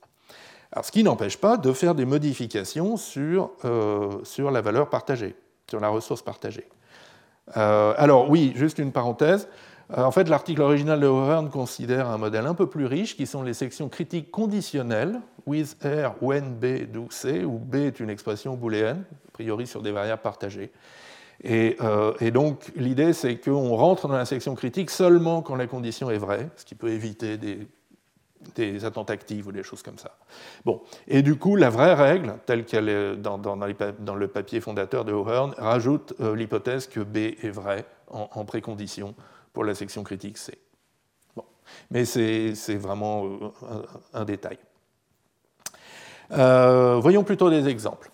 [0.82, 5.34] Ce qui n'empêche pas de faire des modifications sur la valeur partagée,
[5.68, 6.68] sur la ressource partagée.
[7.54, 9.48] Alors oui, juste une parenthèse.
[9.96, 13.42] En fait, l'article original de O'Hearn considère un modèle un peu plus riche qui sont
[13.42, 18.54] les sections critiques conditionnelles, with R, when B do C, où B est une expression
[18.54, 20.70] booléenne, a priori sur des variables partagées.
[21.46, 26.10] Euh, et, donc l'idée c'est qu'on rentre dans la section critique seulement quand la condition
[26.10, 27.68] est vraie, ce qui peut éviter des,
[28.84, 30.16] attentes actives ou des choses comme ça.
[30.64, 33.56] Bon, et du coup la vraie règle, telle qu'elle est dans,
[34.16, 39.14] le papier fondateur de O'Hearn, rajoute euh, l'hypothèse que B est vrai en, précondition
[39.52, 40.58] pour la section critique C.
[41.36, 41.44] Bon.
[41.90, 43.82] Mais c'est vraiment euh,
[44.14, 44.58] un, détail.
[46.30, 48.10] voyons plutôt des exemples.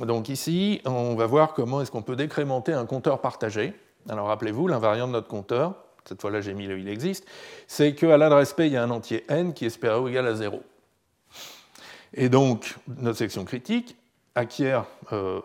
[0.00, 3.74] Donc ici, on va voir comment est-ce qu'on peut décrémenter un compteur partagé.
[4.08, 7.26] Alors rappelez-vous, l'invariant de notre compteur, cette fois-là j'ai mis le il existe,
[7.66, 10.26] c'est qu'à l'adresse P, il y a un entier n qui est supérieur ou égal
[10.26, 10.62] à 0.
[12.14, 13.96] Et donc, notre section critique
[14.34, 15.40] acquiert, euh,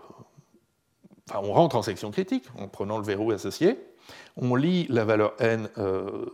[1.29, 3.77] enfin, on rentre en section critique en prenant le verrou associé,
[4.35, 6.25] on lit la valeur n euh,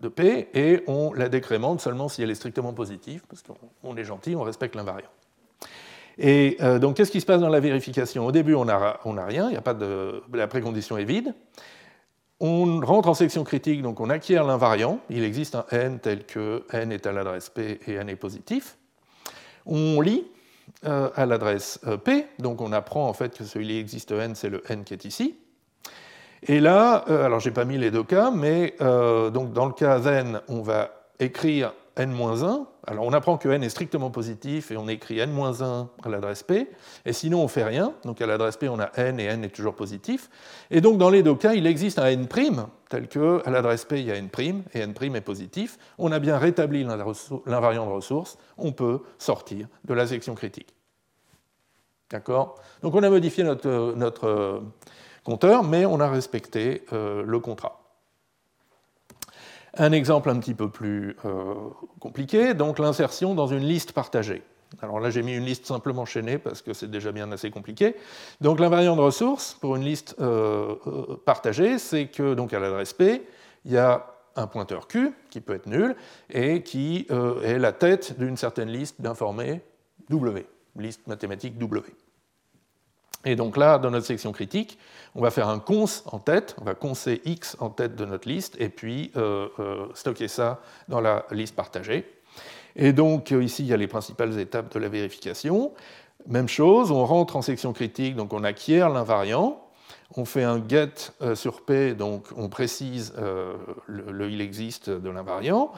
[0.00, 4.04] de P et on la décrémente seulement si elle est strictement positive, parce qu'on est
[4.04, 5.10] gentil, on respecte l'invariant.
[6.18, 8.26] Et euh, donc, qu'est-ce qui se passe dans la vérification?
[8.26, 11.34] Au début, on n'a rien, a pas de, la précondition est vide.
[12.40, 15.00] On rentre en section critique, donc on acquiert l'invariant.
[15.10, 18.78] Il existe un n tel que n est à l'adresse p et n est positif.
[19.66, 20.24] On lit
[20.86, 24.48] euh, à l'adresse euh, p, donc on apprend en fait que celui existe n, c'est
[24.48, 25.36] le n qui est ici.
[26.42, 30.40] Et là, alors j'ai pas mis les deux cas, mais donc dans le cas n,
[30.48, 32.66] on va écrire n-1.
[32.90, 36.68] Alors on apprend que n est strictement positif et on écrit n-1 à l'adresse P,
[37.06, 37.94] et sinon on fait rien.
[38.04, 40.28] Donc à l'adresse P on a n et n est toujours positif.
[40.72, 42.26] Et donc dans les deux cas, il existe un n',
[42.88, 44.28] tel que à l'adresse P il y a n'
[44.74, 45.78] et n' est positif.
[45.98, 46.84] On a bien rétabli
[47.46, 50.74] l'invariant de ressource, on peut sortir de la section critique.
[52.10, 52.56] D'accord?
[52.82, 54.62] Donc on a modifié notre, notre,
[55.22, 57.79] compteur, mais on a respecté euh, le contrat.
[59.76, 61.54] Un exemple un petit peu plus euh,
[62.00, 64.42] compliqué, donc l'insertion dans une liste partagée.
[64.82, 67.96] Alors là, j'ai mis une liste simplement chaînée parce que c'est déjà bien assez compliqué.
[68.40, 72.92] Donc l'invariant de ressources pour une liste euh, euh, partagée, c'est que donc à l'adresse
[72.92, 73.26] P,
[73.64, 74.06] il y a
[74.36, 75.96] un pointeur Q qui peut être nul
[76.30, 77.06] et qui
[77.42, 79.60] est la tête d'une certaine liste d'informés
[80.08, 81.82] W, liste mathématique W.
[83.24, 84.78] Et donc là, dans notre section critique,
[85.14, 88.28] on va faire un cons en tête, on va concer x en tête de notre
[88.28, 92.10] liste, et puis euh, euh, stocker ça dans la liste partagée.
[92.76, 95.72] Et donc euh, ici, il y a les principales étapes de la vérification.
[96.26, 99.60] Même chose, on rentre en section critique, donc on acquiert l'invariant,
[100.16, 103.14] on fait un get sur P, donc on précise
[103.86, 105.72] le, il existe de l'invariant.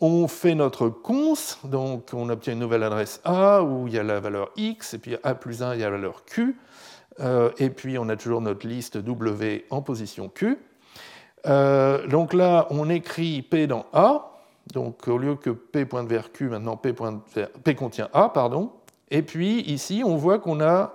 [0.00, 1.34] On fait notre cons,
[1.64, 4.98] donc on obtient une nouvelle adresse A où il y a la valeur x, et
[4.98, 6.56] puis A plus 1, il y a la valeur q,
[7.20, 10.56] euh, et puis on a toujours notre liste W en position q.
[11.46, 14.38] Euh, donc là, on écrit P dans A,
[14.72, 16.94] donc au lieu que P pointe vers Q, maintenant P,
[17.64, 18.72] P contient A, pardon.
[19.10, 20.92] Et puis ici, on voit qu'on a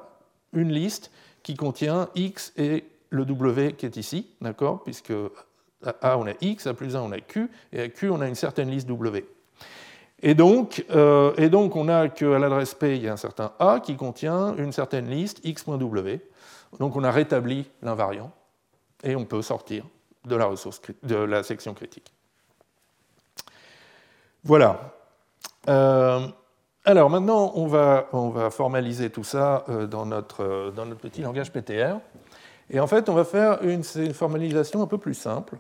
[0.54, 1.12] une liste
[1.42, 5.13] qui contient x et le w qui est ici, d'accord Puisque
[6.02, 8.28] A on a x, à plus 1 on a q, et à q on a
[8.28, 9.26] une certaine liste w.
[10.26, 13.98] Et donc, euh, on a qu'à l'adresse P, il y a un certain A qui
[13.98, 16.19] contient une certaine liste x.w.
[16.80, 18.32] Donc on a rétabli l'invariant,
[19.04, 19.86] et on peut sortir
[20.26, 22.13] de la, ressource, de la section critique.
[24.43, 24.93] Voilà.
[25.69, 26.28] Euh,
[26.86, 31.98] alors maintenant, on va, formaliser tout ça euh, dans notre, dans notre petit langage PTR.
[32.69, 35.58] Et en fait, on va faire une, formalisation un peu plus simple.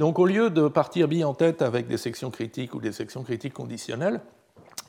[0.00, 3.22] Donc au lieu de partir bien en tête avec des sections critiques ou des sections
[3.22, 4.22] critiques conditionnelles,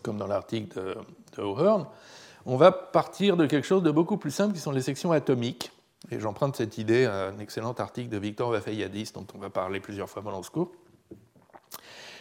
[0.04, 0.96] comme dans l'article de,
[1.36, 1.84] de
[2.46, 5.74] on va partir de quelque chose de beaucoup plus simple qui sont les sections atomiques.
[6.12, 9.82] Et j'emprunte cette idée à un excellent article de Victor Vafeyadis dont on va parler
[9.82, 10.72] plusieurs fois pendant ce cours.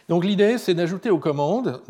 [0.09, 1.81] Donc l'idée, c'est d'ajouter aux commandes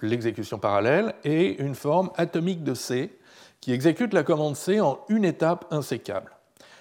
[0.00, 3.14] l'exécution parallèle et une forme atomique de C
[3.60, 6.32] qui exécute la commande C en une étape insécable.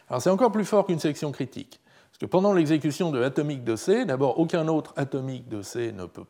[0.07, 1.78] Alors c'est encore plus fort qu'une section critique,
[2.19, 6.25] que pendant l'exécution de atomique de C, d'abord aucun autre atomique de C ne peut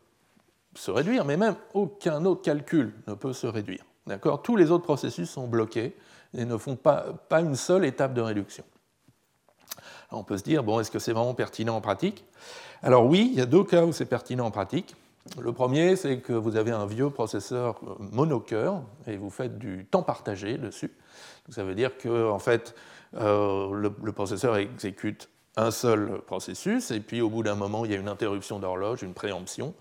[0.75, 3.83] se réduire, mais même aucun autre calcul ne peut se réduire.
[4.05, 4.41] D'accord?
[4.41, 5.95] Tous les autres processus sont bloqués
[6.37, 8.63] et ne font pas, une seule étape de réduction.
[10.11, 12.25] on peut se dire, bon, est-ce que c'est vraiment pertinent en pratique?
[12.83, 14.95] Alors oui, il y a deux cas où c'est pertinent en pratique.
[15.39, 20.01] Le premier, c'est que vous avez un vieux processeur monocœur et vous faites du temps
[20.01, 20.91] partagé dessus.
[21.49, 22.73] ça veut dire que en fait,
[23.15, 27.95] euh, le, processeur exécute un seul processus et puis au bout d'un moment, il y
[27.95, 29.73] a une interruption d'horloge, une préemption,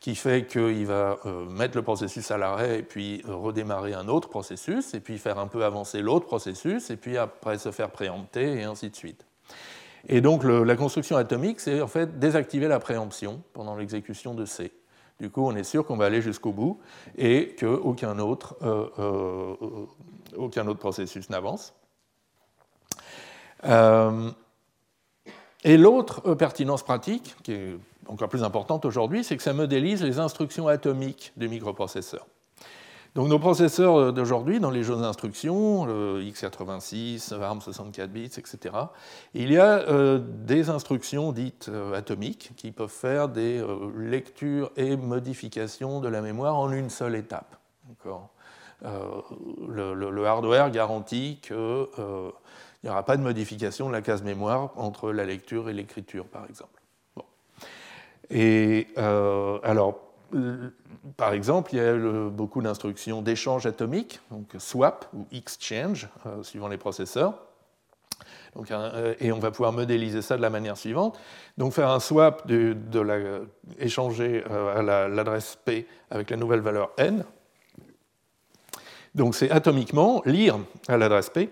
[0.00, 4.28] qui fait qu'il va euh, mettre le processus à l'arrêt et puis redémarrer un autre
[4.28, 8.60] processus et puis faire un peu avancer l'autre processus et puis après se faire préempter
[8.60, 9.24] et ainsi de suite.
[10.08, 14.72] Et donc la construction atomique, c'est en fait désactiver la préemption pendant l'exécution de C.
[15.20, 16.80] Du coup, on est sûr qu'on va aller jusqu'au bout
[17.16, 19.86] et qu'aucun autre, euh, euh,
[20.36, 21.72] aucun autre processus n'avance.
[23.64, 24.30] Euh,
[25.64, 30.18] et l'autre pertinence pratique, qui est encore plus importante aujourd'hui, c'est que ça modélise les
[30.18, 32.26] instructions atomiques du microprocesseur.
[33.14, 38.74] Donc nos processeurs d'aujourd'hui, dans les jeux d'instructions, le x86, ARM 64 bits, etc.,
[39.34, 44.72] il y a euh, des instructions dites euh, atomiques qui peuvent faire des euh, lectures
[44.76, 47.56] et modifications de la mémoire en une seule étape.
[48.82, 51.38] Le, hardware garantit
[52.84, 56.26] qu'il n'y aura pas de modification de la case mémoire entre la lecture et l'écriture,
[56.26, 56.82] par exemple.
[58.28, 60.00] Et alors,
[61.16, 61.94] par exemple, il y a
[62.28, 67.34] beaucoup d'instructions d'échange atomique, donc swap ou exchange, euh, suivant les processeurs.
[68.70, 71.18] Euh, et on va pouvoir modéliser ça de la manière suivante.
[71.58, 72.76] Donc faire un swap de,
[73.78, 77.24] échanger euh, à l'adresse P avec la nouvelle valeur n.
[79.14, 81.50] Donc c'est atomiquement lire à l'adresse P,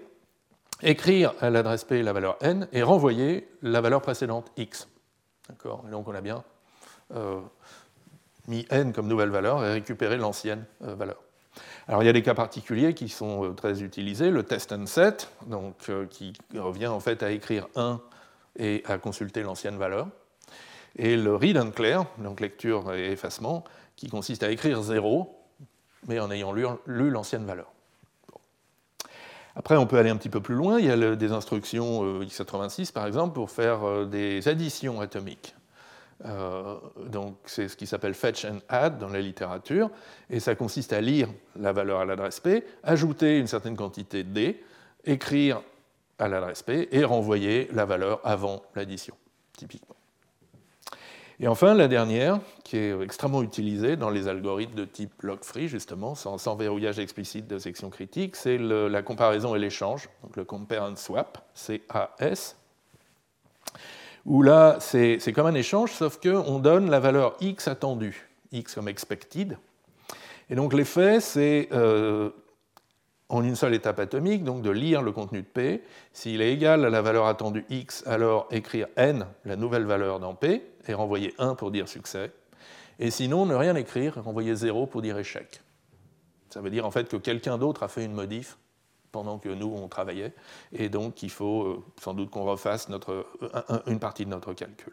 [0.83, 4.89] écrire à l'adresse P la valeur n et renvoyer la valeur précédente x.
[5.49, 6.45] D'accord Donc on a bien
[8.49, 11.21] mis n comme nouvelle valeur et récupérer l'ancienne euh, valeur.
[11.89, 14.87] Alors il y a des cas particuliers qui sont euh, très utilisés, le test and
[14.87, 18.01] set, donc, euh, qui revient en fait à écrire 1
[18.59, 20.09] et à consulter l'ancienne valeur,
[20.97, 23.65] et le read and clear, donc lecture et effacement,
[23.97, 25.39] qui consiste à écrire 0,
[26.09, 27.72] mais en ayant lu, l'ancienne valeur.
[29.55, 30.79] Après, on peut aller un petit peu plus loin.
[30.79, 35.55] Il y a des instructions x86, par exemple, pour faire des additions atomiques.
[36.25, 39.91] Euh, donc c'est ce qui s'appelle fetch and add dans la littérature,
[40.31, 44.63] et ça consiste à lire la valeur à l'adresse P, ajouter une certaine quantité D,
[45.05, 45.63] écrire
[46.19, 49.17] à l'adresse P et renvoyer la valeur avant l'addition,
[49.57, 49.97] typiquement.
[51.43, 56.15] Et enfin, la dernière, qui est extrêmement utilisée dans les algorithmes de type log-free, justement,
[56.15, 60.95] sans, verrouillage explicite de section critique, c'est la comparaison et l'échange, donc le compare and
[60.97, 62.57] swap, CAS
[64.25, 68.87] où là, c'est comme un échange, sauf qu'on donne la valeur x attendue, x comme
[68.87, 69.59] expected.
[70.49, 72.31] Et donc l'effet, c'est euh,
[73.29, 75.83] en une seule étape atomique, donc de lire le contenu de P.
[76.13, 80.35] S'il est égal à la valeur attendue x, alors écrire n, la nouvelle valeur dans
[80.35, 82.33] P, et renvoyer 1 pour dire succès.
[82.99, 85.61] Et sinon, ne rien écrire, renvoyer 0 pour dire échec.
[86.51, 88.59] Ça veut dire en fait que quelqu'un d'autre a fait une modif
[89.13, 90.33] pendant que nous, on travaillait.
[90.73, 92.89] Et donc, il faut euh, sans doute qu'on refasse
[93.87, 94.93] une partie de notre calcul.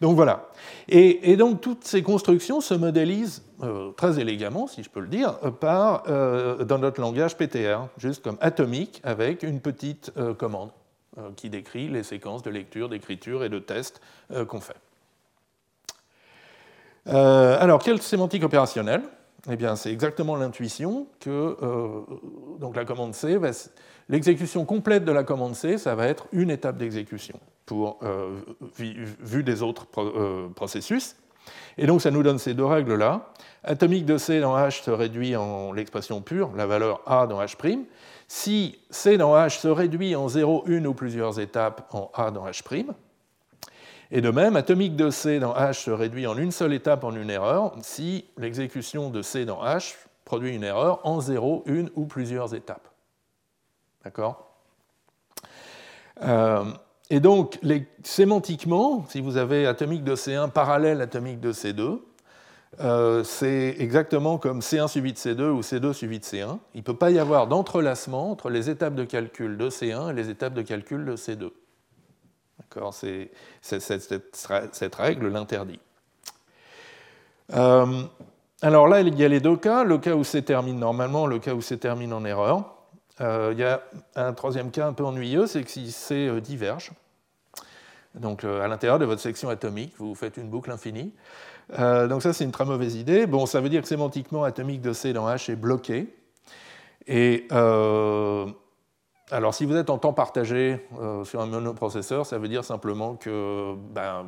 [0.00, 0.48] Donc voilà.
[0.88, 5.38] Et, donc toutes ces constructions se modélisent euh, très élégamment, si je peux le dire,
[5.60, 10.70] par, euh, dans notre langage PTR, juste comme atomique, avec une petite commande
[11.36, 14.00] qui décrit les séquences de lecture, d'écriture et de test
[14.48, 14.76] qu'on fait.
[17.06, 19.02] Alors, quelle sémantique opérationnelle?
[19.50, 21.56] Eh bien, c'est exactement l'intuition que
[22.58, 23.38] donc la commande C,
[24.08, 28.00] l'exécution complète de la commande C, ça va être une étape d'exécution pour
[28.76, 29.86] vu des autres
[30.54, 31.16] processus.
[31.78, 33.30] Et donc ça nous donne ces deux règles-là.
[33.64, 37.56] Atomique de C dans H se réduit en l'expression pure, la valeur A dans H'.
[38.28, 42.46] Si C dans H se réduit en 0, une ou plusieurs étapes en A dans
[42.46, 42.62] H'.
[44.12, 47.14] Et de même, atomique de C dans H se réduit en une seule étape en
[47.14, 49.94] une erreur si l'exécution de C dans H
[50.24, 52.88] produit une erreur en 0, une ou plusieurs étapes.
[54.04, 54.46] D'accord?
[56.22, 56.64] Euh,
[57.08, 57.58] et donc,
[58.02, 62.00] sémantiquement, si vous avez atomique de C1 parallèle atomique de C2,
[62.78, 66.58] euh, c'est exactement comme C1 suivi de C2 ou C2 suivi de C1.
[66.74, 70.14] Il ne peut pas y avoir d'entrelacement entre les étapes de calcul de C1 et
[70.14, 71.50] les étapes de calcul de C2.
[73.62, 75.80] Cette, règle l'interdit.
[77.54, 78.02] Euh,
[78.62, 81.38] alors là, il y a les deux cas, le cas où C termine normalement, le
[81.38, 82.76] cas où C termine en erreur.
[83.20, 83.82] Euh, il y a
[84.14, 86.92] un troisième cas un peu ennuyeux, c'est que si C euh, diverge,
[88.14, 91.12] donc à l'intérieur de votre section atomique, vous faites une boucle infinie.
[91.78, 93.26] donc ça, c'est une très mauvaise idée.
[93.26, 96.12] Bon, ça veut dire que sémantiquement, atomique de C dans H est bloqué.
[97.06, 97.46] Et
[99.30, 100.84] alors, si vous êtes en temps partagé
[101.24, 104.26] sur un monoprocesseur, ça veut dire simplement que ben,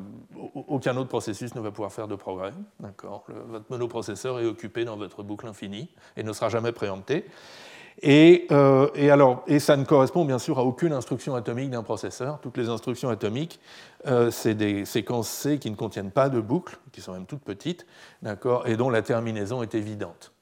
[0.54, 2.52] aucun autre processus ne va pouvoir faire de progrès.
[2.78, 7.26] Votre monoprocesseur est occupé dans votre boucle infinie et ne sera jamais préempté.
[8.04, 12.40] Euh, et, alors, et, ça ne correspond bien sûr à aucune instruction atomique d'un processeur.
[12.40, 13.60] Toutes les instructions atomiques,
[14.06, 17.42] euh, c'est des séquences C qui ne contiennent pas de boucles, qui sont même toutes
[17.42, 17.86] petites,
[18.64, 20.32] et dont la terminaison est évidente.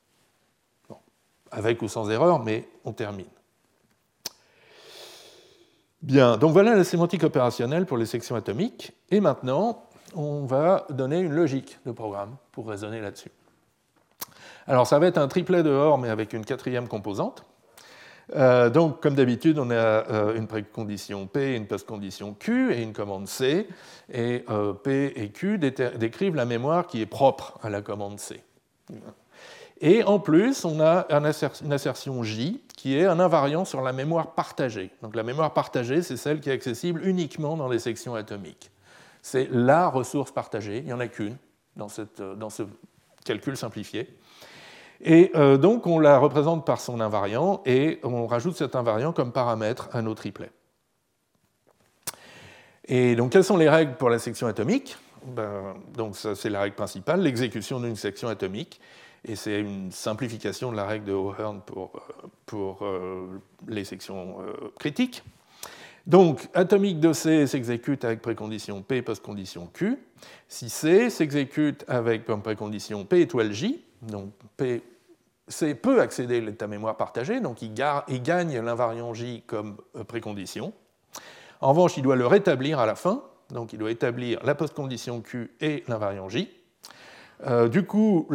[1.53, 3.27] avec ou sans erreur, mais on termine.
[6.03, 8.93] Bien, donc voilà la sémantique opérationnelle pour les sections atomiques.
[9.11, 9.85] Et maintenant,
[10.15, 13.31] on va donner une logique de programme pour raisonner là-dessus.
[14.67, 17.45] Alors ça va être un triplet de OR, mais avec une quatrième composante.
[18.37, 22.93] Euh, donc, comme d'habitude, on a euh, une précondition P, une postcondition Q et une
[22.93, 23.69] commande C.
[24.13, 28.43] Et euh, P et Q décrivent la mémoire qui est propre à la commande C.
[29.81, 34.33] Et en plus, on a une assertion J qui est un invariant sur la mémoire
[34.33, 34.91] partagée.
[35.03, 38.71] Donc la mémoire partagée, c'est celle qui est accessible uniquement dans les sections atomiques.
[39.21, 41.37] C'est la ressource partagée, il n'y en a qu'une
[41.77, 41.89] dans,
[42.37, 42.63] dans ce
[43.23, 44.17] calcul simplifié.
[45.03, 49.31] Et euh, donc on la représente par son invariant et on rajoute cet invariant comme
[49.31, 50.51] paramètre à nos triplets.
[52.87, 54.97] Et donc quelles sont les règles pour la section atomique?
[55.27, 58.81] Ben, Donc ça c'est la règle principale, l'exécution d'une section atomique.
[59.25, 64.39] Et c'est une simplification de la règle de O'Hearn pour, euh, pour euh, les sections
[64.79, 65.23] critiques.
[66.07, 69.99] Donc, atomique de C s'exécute avec précondition P postcondition Q.
[70.49, 74.83] Si C s'exécute avec comme précondition P étoile J, donc P
[75.51, 80.73] C peut accéder à l'état mémoire partagé, donc il, gagne l'invariant J comme euh, précondition.
[81.61, 85.21] En revanche, il doit le rétablir à la fin, donc il doit établir la postcondition
[85.21, 86.49] Q et l'invariant J.
[87.47, 88.27] Euh, du coup,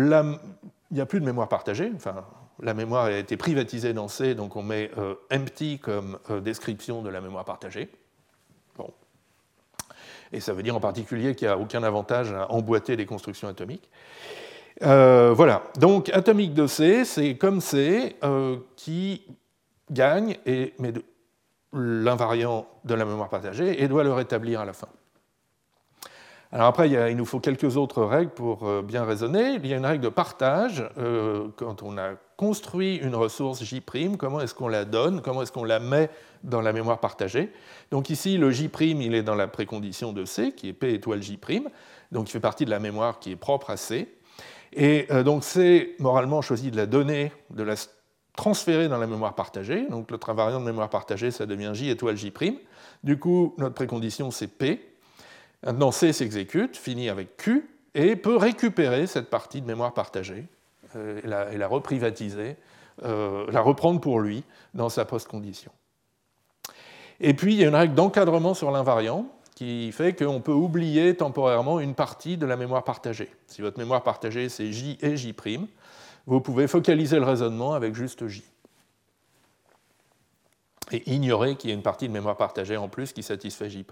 [0.96, 2.24] il n'y a plus de mémoire partagée, enfin,
[2.62, 7.10] la mémoire a été privatisée dans C, donc on met euh, empty comme description de
[7.10, 7.90] la mémoire partagée.
[10.32, 13.50] Et ça veut dire en particulier qu'il n'y a aucun avantage à emboîter des constructions
[13.50, 13.90] atomiques.
[14.84, 19.22] Euh, voilà, donc atomique de C, c'est comme C euh, qui
[19.92, 20.94] gagne et met
[21.74, 24.88] l'invariant de la mémoire partagée et doit le rétablir à la fin.
[26.56, 29.56] Alors après, il, nous faut quelques autres règles pour euh, bien raisonner.
[29.56, 30.90] Il y a une règle de partage.
[31.58, 33.84] quand on a construit une ressource J',
[34.18, 36.10] comment est-ce qu'on la donne Comment est-ce qu'on la met
[36.46, 37.52] dans la mémoire partagée
[37.92, 41.22] Donc ici, le J', il est dans la précondition de C, qui est P étoile
[41.22, 41.38] J'.
[42.14, 44.08] Donc il fait partie de la mémoire qui est propre à C.
[44.72, 47.76] Et euh, donc c'est moralement choisi de la donner, de la
[48.38, 49.88] transférer dans la mémoire partagée.
[49.90, 52.32] Donc notre invariant de mémoire partagée, ça devient J étoile J'.
[53.04, 54.95] Du coup, notre précondition, c'est P.
[55.64, 60.46] Maintenant, C s'exécute, finit avec Q, et peut récupérer cette partie de mémoire partagée
[60.96, 62.58] euh, et, la, reprivatiser,
[63.04, 64.44] euh, la reprendre pour lui
[64.74, 65.72] dans sa post-condition.
[67.22, 71.16] Et puis, il y a une règle d'encadrement sur l'invariant qui fait qu'on peut oublier
[71.16, 73.32] temporairement une partie de la mémoire partagée.
[73.48, 75.34] Si votre mémoire partagée c'est J et J',
[76.28, 78.44] vous pouvez focaliser le raisonnement avec juste J.
[80.92, 83.86] Et ignorer qu'il y a une partie de mémoire partagée en plus qui satisfait J'.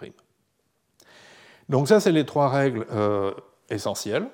[1.69, 3.33] Donc ça, c'est les trois règles euh,
[3.69, 4.27] essentielles.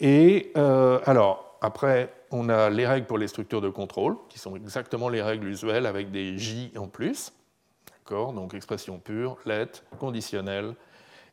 [0.00, 4.56] Et euh, alors, après, on a les règles pour les structures de contrôle, qui sont
[4.56, 7.32] exactement les règles usuelles avec des J en plus.
[8.12, 10.74] Donc expression pure, let, conditionnel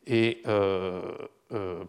[0.07, 1.01] et euh,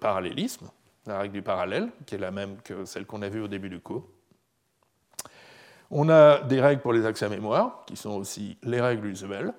[0.00, 0.68] parallélisme.
[1.06, 3.68] la règle du parallèle, qui est la même que celle qu'on a vue au début
[3.68, 4.04] du cours.
[5.90, 9.52] On a des règles pour les accès à mémoire, qui sont aussi les règles usuelles,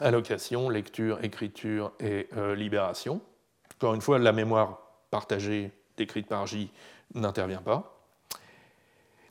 [0.00, 3.20] allocation, lecture, écriture et euh, libération.
[3.76, 4.80] Encore une fois, la mémoire
[5.10, 6.70] partagée décrite par J
[7.14, 7.98] n'intervient pas.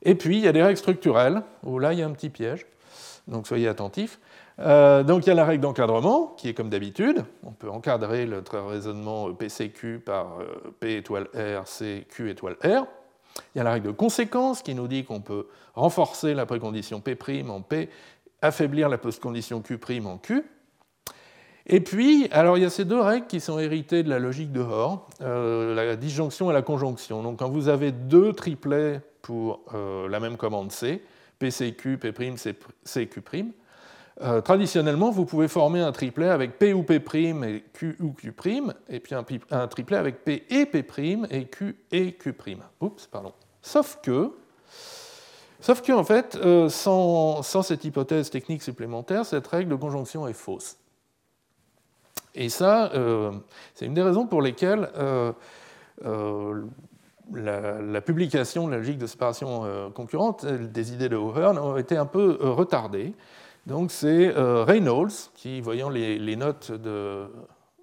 [0.03, 2.30] Et puis, il y a des règles structurelles, où là, il y a un petit
[2.30, 2.65] piège,
[3.28, 4.20] donc soyez attentifs.
[4.59, 7.24] Euh, donc il y a la règle d'encadrement, qui est comme d'habitude.
[7.43, 12.88] On peut encadrer le raisonnement PCQ par euh, P étoile R, C, Q étoile R.
[13.53, 17.01] Il y a la règle de conséquence, qui nous dit qu'on peut renforcer la précondition
[17.01, 17.15] P'
[17.47, 17.89] en P,
[18.41, 20.43] affaiblir la postcondition Q' en Q.
[21.68, 24.51] Et puis, alors il y a ces deux règles qui sont héritées de la logique
[24.53, 27.22] de Hoare, euh, la disjonction et la conjonction.
[27.22, 31.03] Donc quand vous avez deux triplets pour la même commande C,
[31.39, 32.13] PCQ, P',
[32.86, 33.53] CQ',
[34.22, 38.34] euh, traditionnellement, vous pouvez former un triplet avec P ou P' et Q ou Q',
[38.89, 40.84] et puis un, triplet avec P et P'
[41.30, 42.34] et Q et Q'.
[42.82, 43.34] Oups, pardon.
[43.61, 44.32] Sauf que,
[45.59, 50.34] sauf que en fait, euh, sans, cette hypothèse technique supplémentaire, cette règle de conjonction est
[50.34, 50.78] fausse.
[52.38, 53.32] Et ça, euh,
[53.74, 54.90] c'est une des raisons pour lesquelles
[57.34, 62.06] la, publication de la logique de séparation concurrente des idées de O'Hearn a été un
[62.06, 63.14] peu retardée.
[63.68, 67.28] Donc c'est euh, Reynolds qui, voyant les, notes de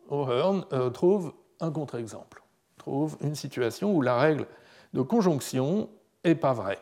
[0.09, 2.43] O'Hearn, euh, trouve un contre-exemple,
[2.79, 4.47] trouve une situation où la règle
[4.95, 5.91] de conjonction
[6.25, 6.79] n'est pas vraie.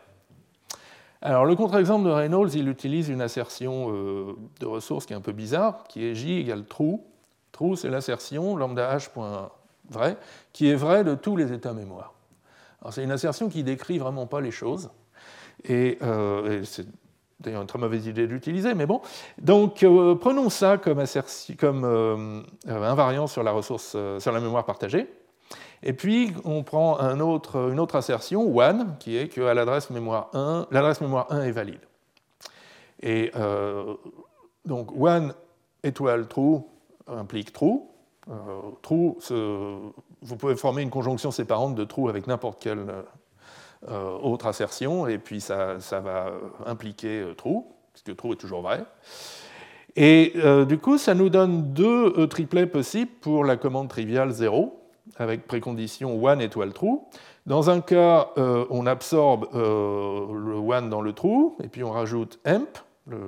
[1.21, 5.21] Alors le contre-exemple de Reynolds, il utilise une assertion euh, de ressource qui est un
[5.21, 6.99] peu bizarre, qui est J égale true.
[7.53, 10.17] True, c'est l'assertion lambda h.vrai,
[10.51, 12.13] qui est vraie de tous les états mémoire.
[12.91, 14.89] c'est une assertion qui décrit vraiment pas les choses,
[15.63, 16.87] et, et c'est
[17.43, 19.01] d'ailleurs une très mauvaise idée d'utiliser, mais bon.
[19.39, 21.03] Donc euh, prenons ça comme,
[21.59, 25.07] comme euh, invariant sur la ressource, euh, sur la mémoire partagée.
[25.83, 30.29] Et puis on prend un autre, une autre assertion, one, qui est que l'adresse mémoire
[30.33, 31.81] 1, l'adresse mémoire 1 est valide.
[33.01, 33.33] Et
[34.65, 35.33] donc one
[35.83, 36.61] étoile true
[37.07, 37.81] implique true.
[38.81, 39.15] true,
[40.21, 42.85] vous pouvez former une conjonction séparante de true avec n'importe quelle
[43.89, 46.31] euh, autre assertion, et puis ça, va
[46.65, 48.85] impliquer euh, true, puisque true est toujours vrai.
[49.97, 54.79] Et euh, du coup, ça nous donne deux triplets possibles pour la commande triviale 0,
[55.17, 56.99] avec précondition one étoile true.
[57.45, 62.79] Dans un cas, on absorbe le one dans le true, et puis on rajoute emp,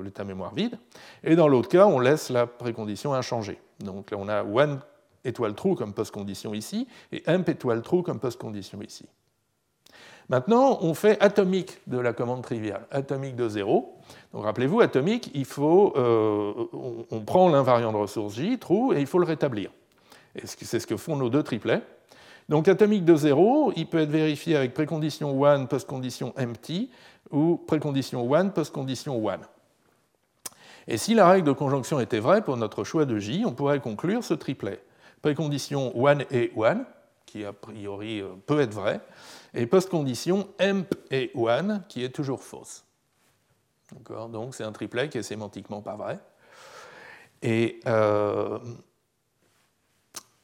[0.03, 0.78] l'état mémoire vide,
[1.23, 3.59] et dans l'autre cas, on laisse la précondition inchangée.
[3.80, 4.80] Donc là, on a one
[5.26, 9.05] étoile true comme post-condition ici, et emp étoile true comme post-condition ici.
[10.30, 13.95] Maintenant, on fait atomique de la commande triviale, atomique de 0.
[14.34, 16.53] Donc rappelez-vous, atomique, il faut, euh,
[17.11, 19.71] on, prend l'invariant de ressource J, true, et il faut le rétablir.
[20.43, 21.82] C'est ce que font nos deux triplets.
[22.49, 26.89] Donc atomique de 0, il peut être vérifié avec précondition 1, postcondition empty,
[27.32, 29.39] ou précondition 1, postcondition 1.
[30.88, 33.79] Et si la règle de conjonction était vraie pour notre choix de J, on pourrait
[33.79, 34.81] conclure ce triplet.
[35.21, 36.86] Précondition 1 et 1,
[37.25, 39.01] qui a priori euh, peut être vrai,
[39.53, 42.86] et post-condition emp et one, qui est toujours fausse.
[44.31, 46.19] Donc c'est un triplet qui est sémantiquement pas vrai.
[47.41, 48.59] Et, euh,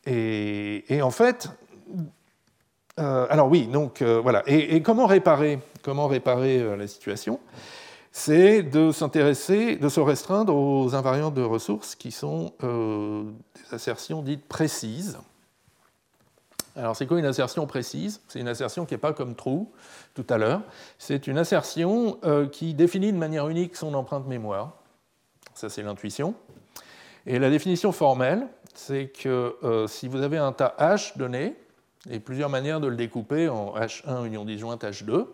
[0.05, 1.49] et, en fait,
[2.99, 4.43] euh, alors oui, donc voilà.
[4.45, 7.39] Et, comment réparer, comment réparer la situation?
[8.11, 14.45] C'est de s'intéresser, de se restreindre aux invariants de ressources qui sont des assertions dites
[14.47, 15.17] précises.
[16.75, 18.21] Alors c'est quoi une assertion précise?
[18.27, 19.65] C'est une assertion qui n'est pas comme true
[20.13, 20.61] tout à l'heure.
[20.97, 24.73] C'est une assertion euh, qui définit de manière unique son empreinte mémoire.
[25.53, 26.33] Ça c'est l'intuition.
[27.25, 31.55] Et la définition formelle, c'est que euh, si vous avez un tas H donné,
[32.09, 35.27] et plusieurs manières de le découper en H1 union disjointe H2,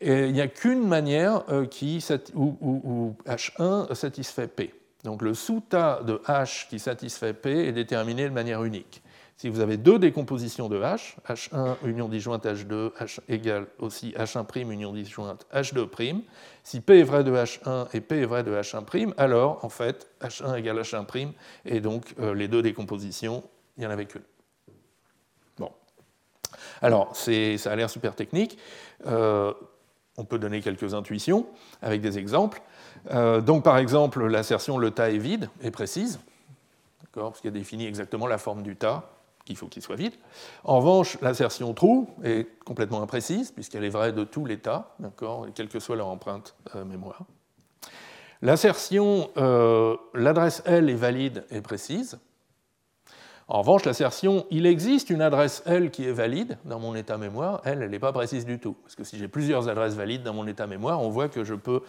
[0.00, 4.74] il n'y a qu'une manière euh, qui, où, où, H1 satisfait P.
[5.04, 9.02] Donc le sous-tas de H qui satisfait P est déterminé de manière unique.
[9.40, 14.70] Si vous avez deux décompositions de H, H1 union disjointe H2, H égale aussi H1'
[14.70, 16.22] union disjointe H2',
[16.62, 20.08] si P est vrai de H1 et P est vrai de H1', alors en fait
[20.20, 21.32] H1 égale H1',
[21.64, 23.42] et donc euh, les deux décompositions,
[23.78, 24.20] il n'y en avait qu'une.
[25.56, 25.70] Bon.
[26.82, 28.58] Alors, ça a l'air super technique.
[29.06, 29.54] Euh,
[30.20, 31.46] on peut donner quelques intuitions
[31.80, 32.60] avec des exemples.
[33.10, 36.20] Euh, donc, par exemple, l'assertion le tas est vide est précise,
[37.12, 39.10] parce qu'elle définit exactement la forme du tas
[39.46, 40.12] qu'il faut qu'il soit vide.
[40.64, 44.94] En revanche, l'assertion true est complètement imprécise, puisqu'elle est vraie de tous les tas,
[45.54, 47.22] quelle que soit leur empreinte euh, mémoire.
[48.42, 52.18] L'assertion euh, l'adresse L est valide et précise.
[53.52, 57.60] En revanche, l'assertion il existe une adresse L qui est valide dans mon état mémoire,
[57.64, 58.76] elle, elle n'est pas précise du tout.
[58.84, 61.54] Parce que si j'ai plusieurs adresses valides dans mon état mémoire, on voit que je
[61.54, 61.82] peux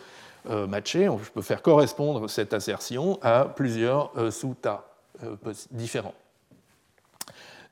[0.49, 4.87] euh, matcher, je peux faire correspondre cette assertion à plusieurs euh, sous-tas
[5.23, 5.35] euh,
[5.69, 6.15] différents.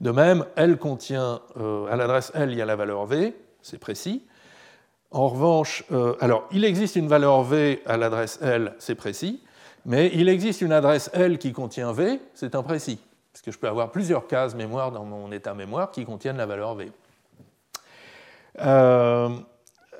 [0.01, 4.23] De même, L contient, à l'adresse L, il y a la valeur V, c'est précis.
[5.11, 5.83] En revanche,
[6.21, 9.43] alors il existe une valeur V à l'adresse L, c'est précis,
[9.83, 13.01] mais il existe une adresse L qui contient V, c'est imprécis,
[13.39, 16.45] parce que je peux avoir plusieurs cases mémoire dans mon état mémoire qui contiennent la
[16.45, 16.91] valeur V.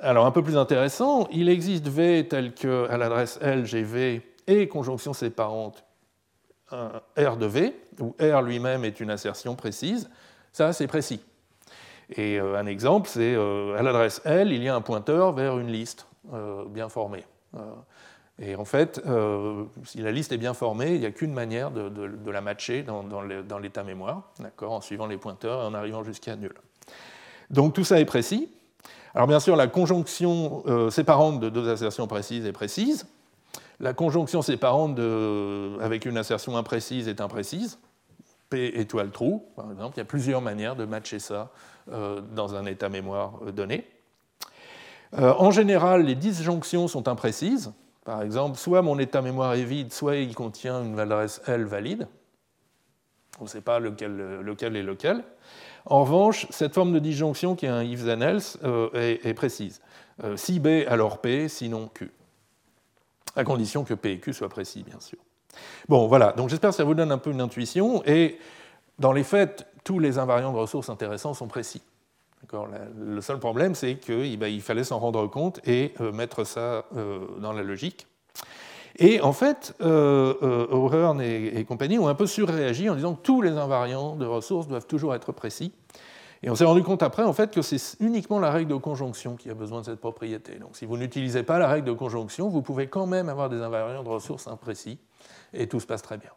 [0.02, 4.20] Alors, un peu plus intéressant, il existe V tel que à l'adresse L, j'ai V
[4.46, 5.84] et conjonction séparante
[6.70, 10.10] R de V, où R lui-même est une assertion précise.
[10.52, 11.24] Ça, c'est précis.
[12.10, 15.58] Et euh, un exemple, c'est euh, à l'adresse L, il y a un pointeur vers
[15.58, 17.24] une liste euh, bien formée.
[18.40, 19.00] Et en fait,
[19.84, 23.58] si la liste est bien formée, il n'y a qu'une manière de, la matcher dans,
[23.58, 24.32] l'état mémoire,
[24.62, 26.54] en suivant les pointeurs et en arrivant jusqu'à nul.
[27.50, 28.48] Donc tout ça est précis.
[29.14, 33.06] Alors bien sûr, la conjonction euh, séparante de deux assertions précises est précise.
[33.80, 34.98] La conjonction séparante
[35.80, 37.78] avec une assertion imprécise est imprécise.
[38.50, 39.94] P étoile trou, par exemple.
[39.96, 41.50] Il y a plusieurs manières de matcher ça
[41.90, 43.86] euh, dans un état mémoire euh, donné.
[45.16, 47.72] en général, les disjonctions sont imprécises.
[48.04, 52.08] Par exemple, soit mon état mémoire est vide, soit il contient une adresse L valide.
[53.38, 55.22] On ne sait pas lequel, lequel est lequel.
[55.86, 59.80] En revanche, cette forme de disjonction qui est un if then else euh, est, précise.
[60.24, 62.10] Euh, si B, alors P, sinon Q.
[63.36, 65.18] À condition que P et Q soient précis, bien sûr.
[65.88, 68.02] Bon, voilà, donc j'espère que ça vous donne un peu une intuition.
[68.04, 68.38] Et
[68.98, 71.82] dans les faits, tous les invariants de ressources intéressants sont précis.
[72.52, 76.84] Le seul problème, c'est qu'il ben, fallait s'en rendre compte et euh, mettre ça
[77.38, 78.06] dans la logique.
[78.98, 83.40] Et en fait, euh, euh et, compagnie ont un peu surréagi en disant que tous
[83.40, 85.72] les invariants de ressources doivent toujours être précis.
[86.42, 89.36] Et on s'est rendu compte après en fait, que c'est uniquement la règle de conjonction
[89.36, 90.58] qui a besoin de cette propriété.
[90.58, 93.60] Donc si vous n'utilisez pas la règle de conjonction, vous pouvez quand même avoir des
[93.60, 94.98] invariants de ressources imprécis,
[95.52, 96.30] et tout se passe très bien.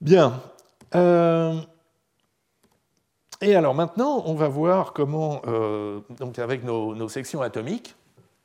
[0.00, 0.40] Bien.
[0.94, 1.60] Euh,
[3.40, 6.00] et alors maintenant, on va voir comment, euh,
[6.38, 7.94] avec nos sections atomiques,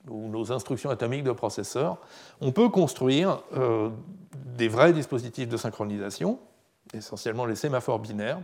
[0.08, 1.98] ou nos instructions atomiques de processeurs,
[2.42, 3.90] on peut construire euh,
[4.58, 6.40] des vrais dispositifs de synchronisation,
[6.94, 8.40] essentiellement les sémaphores binaires,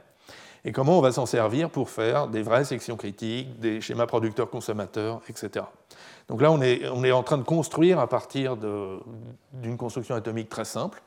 [0.64, 5.22] et comment on va s'en servir pour faire des vraies sections critiques, des schémas producteurs-consommateurs,
[5.30, 5.66] etc.
[6.28, 11.04] Donc là, on est, en train de construire à partir d'une construction atomique très simple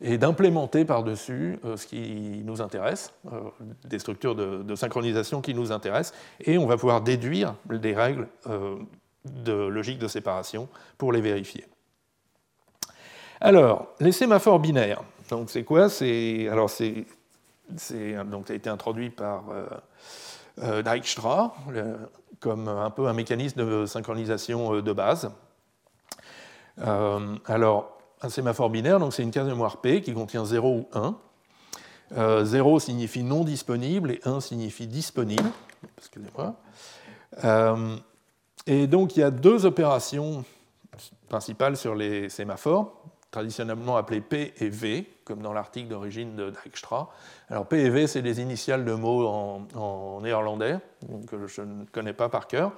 [0.00, 3.40] et d'implémenter par-dessus euh, ce qui nous intéresse, euh,
[3.84, 8.28] des structures de, synchronisation qui nous intéressent, et on va pouvoir déduire des règles
[9.24, 11.66] de logique de séparation pour les vérifier.
[13.40, 15.02] Alors, les sémaphores binaires.
[15.30, 15.88] Donc, c'est quoi?
[15.88, 17.06] C'est alors c'est
[18.26, 19.66] donc ça a été introduit par euh,
[20.62, 21.54] euh, Dijkstra
[22.40, 25.30] comme un peu un mécanisme de synchronisation euh, de base.
[27.46, 32.44] alors, un sémaphore binaire, donc c'est une case mémoire P qui contient 0 ou 1.
[32.44, 35.48] 0 signifie non disponible et 1 signifie disponible.
[35.98, 36.56] Excusez-moi.
[38.66, 40.44] Et donc il y a deux opérations
[41.28, 42.92] principales sur les sémaphores,
[43.30, 47.10] traditionnellement appelées P et V, comme dans l'article d'origine de Dijkstra.
[47.48, 50.78] Alors P et V, c'est des initiales de mots en, néerlandais,
[51.28, 52.72] que je ne connais pas par cœur,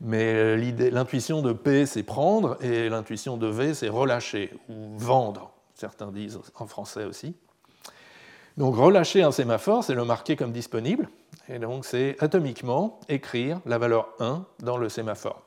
[0.00, 0.56] mais
[0.90, 6.40] l'intuition de P, c'est prendre, et l'intuition de V, c'est relâcher ou vendre, certains disent
[6.54, 7.34] en français aussi.
[8.56, 11.08] Donc relâcher un sémaphore, c'est le marquer comme disponible,
[11.48, 15.42] et donc c'est atomiquement écrire la valeur 1 dans le sémaphore.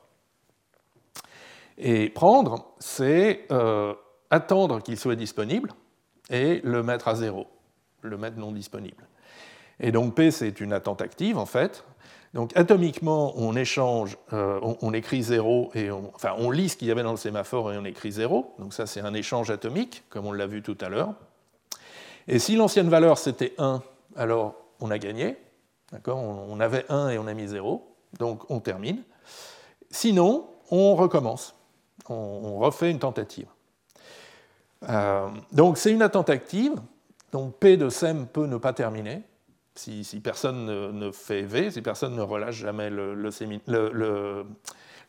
[1.77, 3.95] Et prendre, c'est euh,
[4.31, 5.71] attendre qu'il soit disponible
[6.29, 7.45] et le mettre à 0,
[8.01, 9.05] le mettre non disponible.
[9.79, 11.83] Et donc P, c'est une attente active en fait.
[12.33, 16.91] Donc atomiquement, on échange, euh, on, écrit 0 et enfin on lit ce qu'il y
[16.91, 18.55] avait dans le sémaphore et on écrit 0.
[18.57, 21.13] Donc ça, c'est un échange atomique, comme on l'a vu tout à l'heure.
[22.27, 23.83] Et si l'ancienne valeur c'était 1,
[24.15, 25.37] alors on a gagné.
[26.07, 27.85] On avait 1 et on a mis 0,
[28.17, 29.03] donc on termine.
[29.89, 31.53] Sinon, on recommence.
[32.09, 33.47] On, refait une tentative.
[34.89, 36.73] Euh, donc c'est une attente active.
[37.31, 39.23] Donc P de SEM peut ne pas terminer.
[39.73, 44.45] Si, personne ne, fait V, si personne ne relâche jamais le,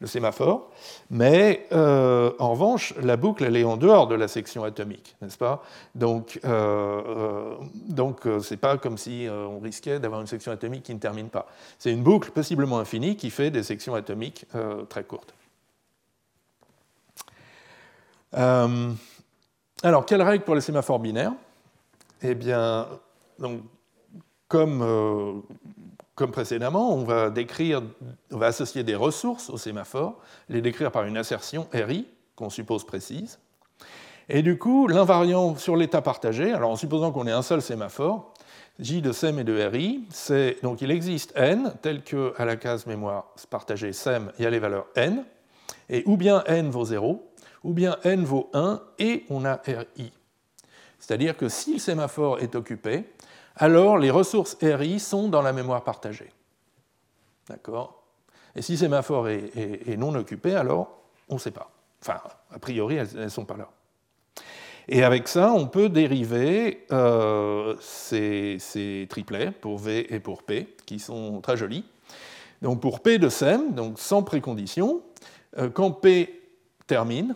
[0.04, 0.70] sémaphore,
[1.10, 5.36] mais euh, en revanche, la boucle, elle est en dehors de la section atomique, n'est-ce
[5.36, 5.62] pas?
[5.94, 7.54] Donc, euh, euh
[7.88, 8.26] donc
[8.60, 11.46] pas comme si euh, on risquait d'avoir une section atomique qui ne termine pas.
[11.78, 14.46] C'est une boucle possiblement infinie qui fait des sections atomiques
[14.88, 15.34] très courtes.
[19.82, 21.32] Alors, quelle règle pour les sémaphores binaires?
[22.22, 22.88] Eh bien,
[23.38, 23.62] donc,
[24.48, 25.42] comme,
[26.30, 27.32] précédemment, on va,
[28.42, 32.06] associer des ressources au sémaphore, les décrire par une assertion RI,
[32.36, 33.38] qu'on suppose précise.
[34.28, 38.32] Et du coup, l'invariant sur l'état partagé, alors en supposant qu'on ait un seul sémaphore,
[38.78, 40.06] J de SEM et de RI,
[40.62, 44.50] donc il existe n, tel que à la case mémoire partagée SEM, il y a
[44.50, 45.24] les valeurs n,
[45.90, 47.22] et ou bien n vaut 0,
[47.64, 50.12] ou bien n vaut 1, et on a RI.
[50.98, 53.04] C'est-à-dire que si le sémaphore est occupé,
[53.56, 56.30] alors les ressources RI sont dans la mémoire partagée.
[57.48, 58.02] D'accord?
[58.54, 61.70] Et si le sémaphore est, non occupé, alors on ne sait pas.
[62.00, 63.68] Enfin, a priori, elles ne sont pas là.
[64.88, 70.98] Et avec ça, on peut dériver euh, ces, triplets pour V et pour P, qui
[70.98, 71.84] sont très jolis.
[72.62, 75.02] Donc pour P de SEM, donc sans précondition,
[75.58, 76.42] euh, quand P
[76.86, 77.34] termine,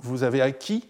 [0.00, 0.88] vous avez acquis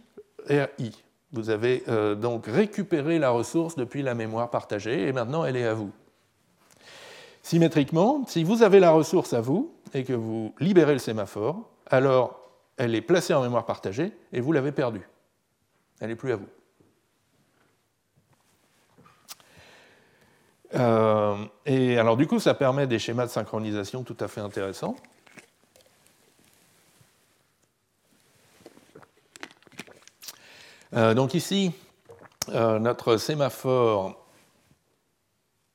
[0.49, 1.05] RI.
[1.33, 5.67] Vous avez euh, donc récupéré la ressource depuis la mémoire partagée et maintenant elle est
[5.67, 5.91] à vous.
[7.43, 12.41] Symétriquement, si vous avez la ressource à vous et que vous libérez le sémaphore, alors
[12.77, 15.07] elle est placée en mémoire partagée et vous l'avez perdue.
[16.01, 16.49] Elle n'est plus à vous.
[20.75, 21.37] Euh,
[21.67, 24.97] et alors du coup, ça permet des schémas de synchronisation tout à fait intéressants.
[30.95, 31.73] Euh, donc ici,
[32.51, 34.25] euh, notre sémaphore.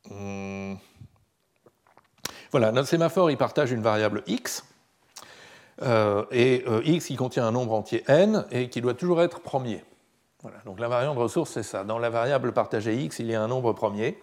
[0.09, 0.75] Hmm,
[2.51, 4.65] voilà, notre sémaphore, il partage une variable x,
[6.31, 9.83] et x qui contient un nombre entier n, et qui doit toujours être premier.
[10.41, 11.83] Voilà, donc l'invariant de ressource, c'est ça.
[11.83, 14.17] Dans la variable partagée x, il y a un nombre premier.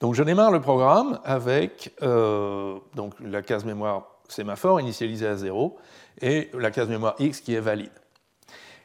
[0.00, 2.78] Donc je démarre le programme avec euh,
[3.20, 5.78] la case mémoire sémaphore initialisée à 0
[6.22, 7.92] et la case mémoire x qui est valide.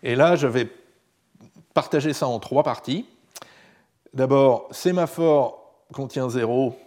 [0.06, 0.70] Et là, je vais
[1.74, 3.08] partager ça en trois parties.
[4.14, 6.78] D'abord, sémaphore contient 0,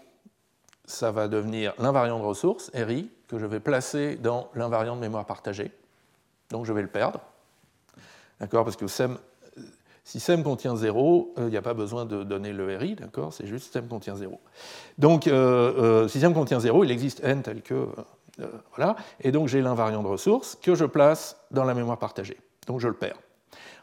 [0.85, 5.27] ça va devenir l'invariant de ressource, RI, que je vais placer dans l'invariant de mémoire
[5.27, 5.73] partagée.
[6.51, 7.21] Donc je vais le perdre.
[8.39, 8.87] D'accord Parce que
[10.05, 13.33] si SEM contient 0, euh, il n'y a pas besoin de donner le RI, d'accord
[13.33, 14.41] C'est juste SEM contient 0.
[14.97, 17.89] Donc, euh, euh, si SEM contient 0, il existe n tel que.
[18.77, 18.95] voilà.
[19.21, 22.39] Et donc, j'ai l'invariant de ressources que je place dans la mémoire partagée.
[22.69, 23.19] Donc, je le perds.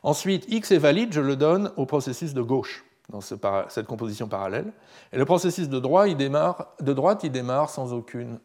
[0.04, 4.72] Ensuite, x est valide, je le donne au processus de gauche dans cette composition parallèle.
[5.12, 8.40] Et le processus de, droite, il démarre, de droite, il démarre sans aucune,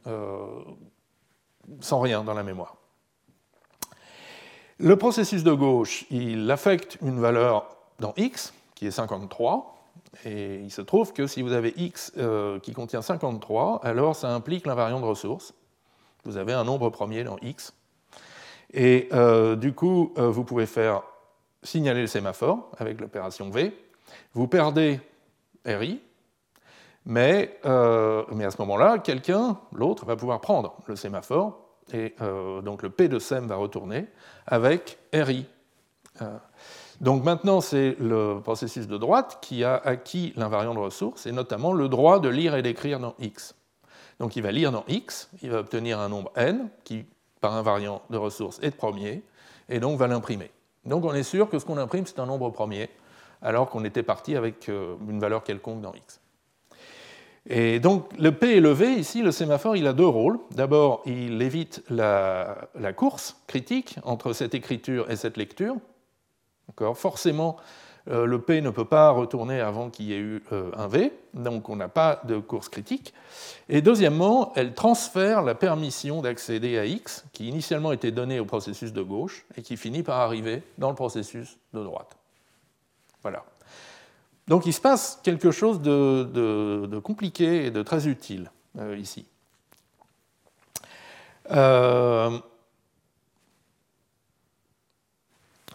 [1.81, 2.77] sans rien dans la mémoire.
[4.83, 9.77] Le processus de gauche, il affecte une valeur dans x, qui est 53,
[10.25, 14.35] et il se trouve que si vous avez x euh, qui contient 53, alors ça
[14.35, 15.53] implique l'invariant de ressources.
[16.25, 17.75] Vous avez un nombre premier dans x.
[18.73, 21.03] Et euh, du coup, euh, vous pouvez faire
[21.63, 23.77] signaler le sémaphore avec l'opération V.
[24.33, 25.01] Vous perdez
[25.67, 26.01] RI,
[27.05, 32.83] mais, mais à ce moment-là, quelqu'un, l'autre, va pouvoir prendre le sémaphore et euh, donc
[32.83, 34.07] le P de SEM va retourner
[34.47, 35.47] avec RI.
[36.23, 36.37] Euh,
[37.01, 41.73] donc maintenant, c'est le processus de droite qui a acquis l'invariant de ressources, et notamment
[41.73, 43.55] le droit de lire et d'écrire dans X.
[44.19, 47.07] Donc il va lire dans X, il va obtenir un nombre n, qui
[47.41, 49.23] par invariant de ressources est de premier,
[49.69, 50.51] et donc va l'imprimer.
[50.85, 52.89] Donc on est sûr que ce qu'on imprime, c'est un nombre premier,
[53.43, 56.21] alors qu'on était parti avec euh, une valeur quelconque dans X.
[57.49, 60.39] Et donc le P élevé, ici, le sémaphore, il a deux rôles.
[60.51, 65.77] D'abord, il évite la, course critique entre cette écriture et cette lecture.
[66.95, 67.57] Forcément,
[68.07, 71.69] le P ne peut pas retourner avant qu'il y ait eu euh, un V, donc
[71.69, 73.15] on n'a pas de course critique.
[73.69, 78.93] Et deuxièmement, elle transfère la permission d'accéder à X, qui initialement était donnée au processus
[78.93, 82.17] de gauche et qui finit par arriver dans le processus de droite.
[83.23, 83.45] Voilà.
[84.49, 89.27] Donc il se passe quelque chose de, compliqué et de très utile euh, ici.
[91.51, 92.39] Euh,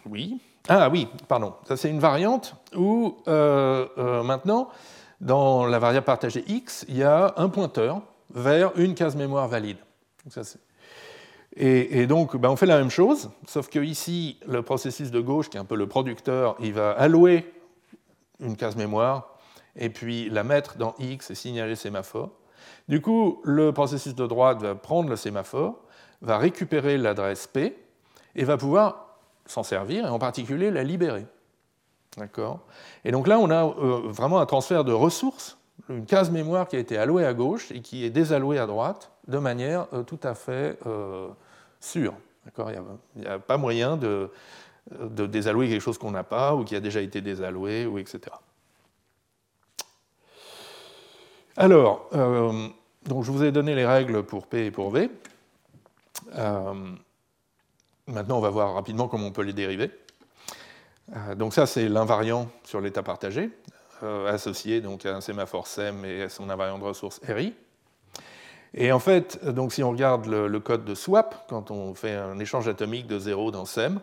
[0.04, 0.40] oui.
[0.68, 1.54] Ah oui, pardon.
[1.68, 4.68] Ça c'est une variante où euh, maintenant,
[5.20, 8.02] dans la variable partagée x, il y a un pointeur
[8.34, 9.78] vers une case mémoire valide.
[11.56, 15.48] et, donc, ben, on fait la même chose, sauf que ici, le processus de gauche,
[15.48, 17.52] qui est un peu le producteur, il va allouer
[18.40, 19.38] une case mémoire,
[19.76, 22.30] et puis la mettre dans X et signaler le sémaphore.
[22.88, 25.76] Du coup, le processus de droite va prendre le sémaphore,
[26.20, 27.76] va récupérer l'adresse P,
[28.34, 29.05] et va pouvoir
[29.46, 31.26] s'en servir, et en particulier la libérer.
[32.16, 32.60] D'accord?
[33.04, 36.76] Et donc là, on a euh, vraiment un transfert de ressources, une case mémoire qui
[36.76, 40.18] a été allouée à gauche et qui est désallouée à droite de manière euh, tout
[40.22, 41.28] à fait euh,
[41.80, 42.14] sûre.
[42.58, 44.30] Il n'y a, pas moyen de,
[45.10, 48.20] désallouer quelque chose qu'on n'a pas ou qui a déjà été désalloué, ou etc.
[51.56, 52.08] Alors,
[53.04, 55.10] donc je vous ai donné les règles pour P et pour V.
[58.08, 59.90] Euh, maintenant, on va voir rapidement comment on peut les dériver.
[61.14, 63.50] Euh, donc ça, c'est l'invariant sur l'état partagé,
[64.28, 67.54] associé donc à un sémaphore SEM et à son invariant de ressources RI.
[68.74, 72.38] Et en fait, donc si on regarde le, code de swap, quand on fait un
[72.38, 74.00] échange atomique de 0 dans SEM,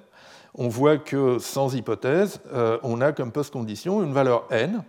[0.55, 2.41] on voit que sans hypothèse,
[2.81, 4.83] on a comme post-condition une valeur n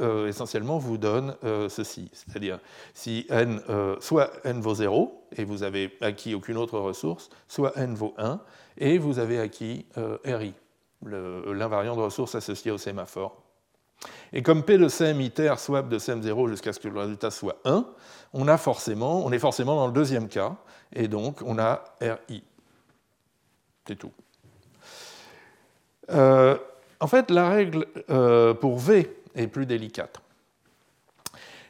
[0.00, 2.10] euh, essentiellement vous donne euh, ceci.
[2.12, 2.58] C'est-à-dire,
[2.94, 7.76] si n, euh, soit n vaut 0, et vous avez acquis aucune autre ressource, soit
[7.76, 8.40] n vaut 1,
[8.78, 9.86] et vous avez acquis
[10.24, 10.54] RI,
[11.04, 13.42] l'invariant de ressources associé au sémaphore.
[14.32, 17.58] Et comme P de SEM itère swap de SEM0 jusqu'à ce que le résultat soit
[17.64, 17.86] 1,
[18.32, 20.56] on, a forcément, on est forcément dans le deuxième cas,
[20.92, 22.42] et donc on a RI.
[23.86, 24.12] C'est tout.
[26.08, 27.86] en fait, la règle
[28.60, 30.20] pour V est plus délicate.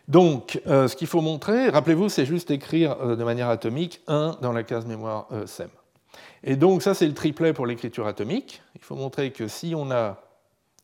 [0.09, 4.39] Donc, euh, ce qu'il faut montrer, rappelez-vous, c'est juste écrire euh, de manière atomique 1
[4.43, 5.71] dans la case mémoire euh, SEM.
[6.43, 8.63] Et donc, ça, c'est le triplet pour l'écriture atomique.
[8.75, 10.21] Il faut montrer que si on a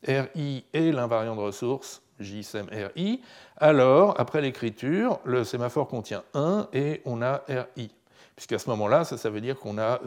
[0.07, 2.47] RI et l'invariant de ressources, J
[2.95, 3.21] RI,
[3.57, 7.91] alors, après l'écriture, le sémaphore contient 1 et on a RI.
[8.37, 10.01] Puisqu'à ce moment-là, ça, ça veut dire qu'on a,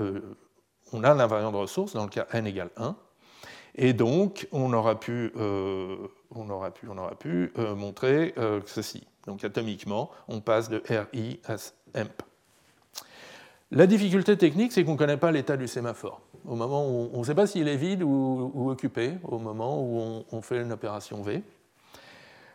[1.03, 2.95] a l'invariant de ressources, dans le cas n égale 1.
[3.75, 5.31] Et donc, on aura pu
[6.35, 9.03] on aura pu, on aura pu euh, montrer euh, ceci.
[9.27, 11.55] Donc atomiquement, on passe de RI à
[11.99, 12.21] EMP.
[13.71, 16.21] La difficulté technique, c'est qu'on ne connaît pas l'état du sémaphore.
[16.45, 20.23] Au moment où on ne sait pas s'il est vide ou, occupé, au moment où
[20.29, 21.41] on, fait une opération V.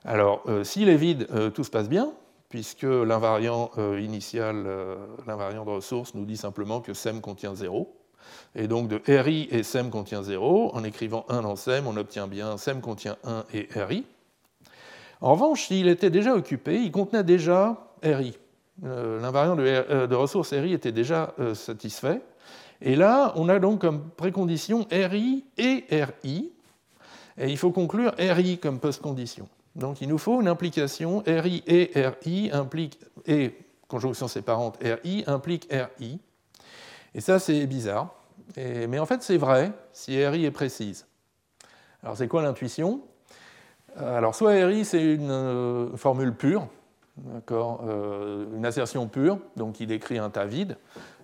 [0.04, 2.12] Alors, euh, s'il est vide, tout se passe bien,
[2.48, 4.66] puisque l'invariant initial,
[5.26, 7.96] l'invariant de ressources, nous dit simplement que SEM contient 0.
[8.54, 12.26] Et donc de RI et SEM contient 0, en écrivant 1 dans SEM, on obtient
[12.26, 14.04] bien SEM contient 1 et RI.
[15.20, 18.38] En revanche, s'il était déjà occupé, il contenait déjà RI.
[18.84, 22.20] Euh, l'invariant euh, de, ressources RI était déjà euh, satisfait.
[22.82, 26.52] Et là, on a donc comme précondition RI et RI.
[27.38, 29.48] Et il faut conclure RI comme post-condition.
[29.74, 33.54] Donc il nous faut une implication RI et RI implique, et
[33.88, 36.18] conjonction séparante RI implique RI.
[37.14, 38.14] Et ça, c'est bizarre
[38.56, 41.06] mais en fait, c'est vrai si RI est précise.
[42.02, 43.02] Alors, c'est quoi l'intuition?
[44.00, 46.68] Euh, Alors, soit RI, c'est une euh, formule pure,
[47.50, 50.76] euh, une assertion pure, donc qui décrit un tas vide,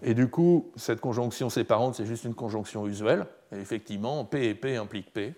[0.02, 4.54] et du coup, cette conjonction séparante, c'est juste une conjonction usuelle, et effectivement, P et
[4.54, 5.34] P impliquent P.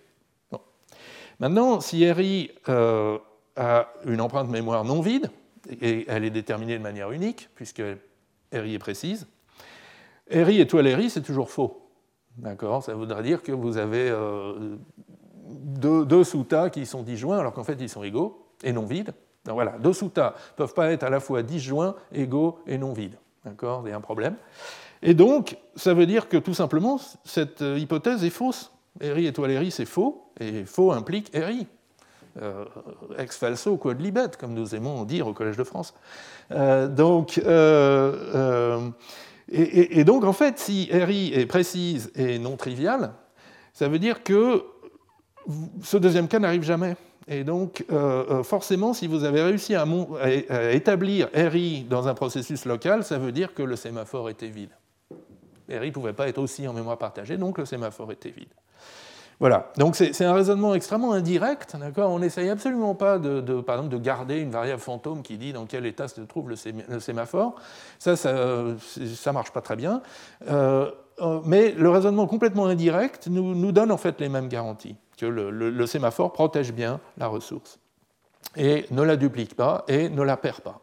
[1.41, 5.31] Maintenant, si RI a une empreinte mémoire non vide,
[5.69, 7.83] et elle est déterminée de manière unique, puisque
[8.53, 9.27] RI est précise,
[10.31, 11.85] RI étoile RI, c'est toujours faux.
[12.37, 14.77] D'accord Ça voudrait dire que vous avez euh,
[15.47, 19.13] deux, sous-tas qui sont disjoints, alors qu'en fait, ils sont égaux et non vides.
[19.45, 22.93] Donc voilà, deux sous-tas ne peuvent pas être à la fois disjoints, égaux et non
[22.93, 23.17] vides.
[23.45, 24.37] D'accord Il un problème.
[25.03, 28.73] Et donc, ça veut dire que tout simplement, cette euh, hypothèse est fausse.
[29.01, 31.67] RI étoile RI, c'est faux, et faux implique RI.
[32.41, 32.65] Euh,
[33.19, 35.95] ex falso quod libet, comme nous aimons dire au Collège de France.
[36.51, 37.41] donc,
[39.51, 43.13] et, donc, en fait, si RI est précise et non triviale,
[43.73, 44.65] ça veut dire que
[45.83, 46.97] ce deuxième cas n'arrive jamais.
[47.27, 49.87] Et donc, euh, euh, forcément, si vous avez réussi à,
[50.73, 54.71] établir RI dans un processus local, ça veut dire que le sémaphore était vide.
[55.69, 58.53] RI ne pouvait pas être aussi en mémoire partagée, donc le sémaphore était vide.
[59.41, 62.11] Voilà, donc c'est un raisonnement extrêmement indirect, d'accord?
[62.11, 65.67] On n'essaye absolument pas, de, par exemple, de garder une variable fantôme qui dit dans
[65.67, 67.57] quel état se trouve le, sémaphore.
[67.99, 70.03] Ça, ça ne marche pas très bien.
[70.49, 75.27] Euh, euh, mais le raisonnement complètement indirect nous, donne en fait les mêmes garanties, que
[75.27, 77.79] le, sémaphore protège bien la ressource,
[78.57, 80.81] et ne la duplique pas, et ne la perd pas.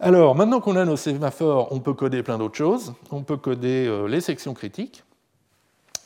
[0.00, 2.94] Alors, maintenant qu'on a nos sémaphores, on peut coder plein d'autres choses.
[3.10, 5.02] On peut coder euh, les sections critiques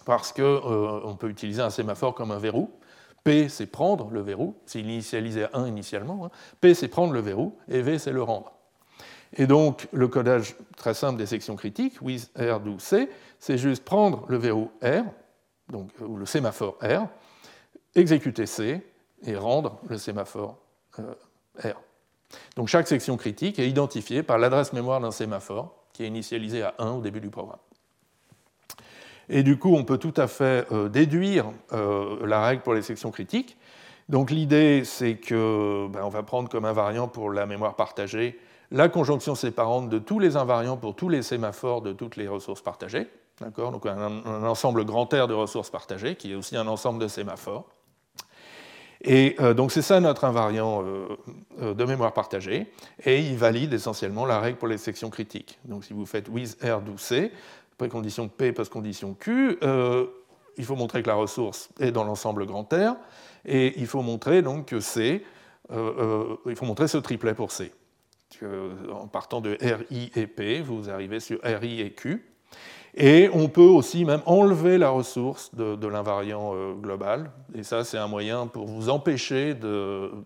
[0.04, 2.70] parce qu'on euh, peut utiliser un sémaphore comme un verrou.
[3.24, 6.26] P, c'est prendre le verrou, c'est initialisé à 1 initialement.
[6.26, 6.30] Hein.
[6.60, 8.52] P, c'est prendre le verrou, et V, c'est le rendre.
[9.34, 13.84] Et donc, le codage très simple des sections critiques, with R do C, c'est juste
[13.84, 15.04] prendre le verrou R,
[15.70, 17.06] donc, ou le sémaphore R,
[17.94, 18.82] exécuter C,
[19.24, 20.58] et rendre le sémaphore
[20.98, 21.14] euh,
[21.62, 21.80] R.
[22.56, 26.74] Donc, chaque section critique est identifiée par l'adresse mémoire d'un sémaphore qui est initialisé à
[26.78, 27.58] 1 au début du programme.
[29.28, 32.82] Et du coup, on peut tout à fait euh, déduire euh, la règle pour les
[32.82, 33.56] sections critiques.
[34.08, 38.38] Donc l'idée, c'est que ben, on va prendre comme invariant pour la mémoire partagée
[38.70, 42.62] la conjonction séparante de tous les invariants pour tous les sémaphores de toutes les ressources
[42.62, 43.06] partagées.
[43.56, 47.66] Donc un, ensemble grand R de ressources partagées, qui est aussi un ensemble de sémaphores.
[49.02, 50.82] Et euh, donc c'est ça notre invariant
[51.60, 52.72] de mémoire partagée,
[53.04, 55.58] et il valide essentiellement la règle pour les sections critiques.
[55.66, 57.30] Donc si vous faites with R do C,
[57.78, 59.58] précondition P, post-condition Q,
[60.58, 62.96] il faut montrer que la ressource est dans l'ensemble grand R,
[63.44, 65.24] et il faut montrer donc C,
[65.70, 67.72] il faut montrer ce triplet pour C.
[68.92, 72.32] en partant de RI et P, vous arrivez sur RI et Q.
[72.94, 77.30] Et on peut aussi même enlever la ressource de, l'invariant euh, global.
[77.54, 79.54] Et ça, c'est un moyen pour vous empêcher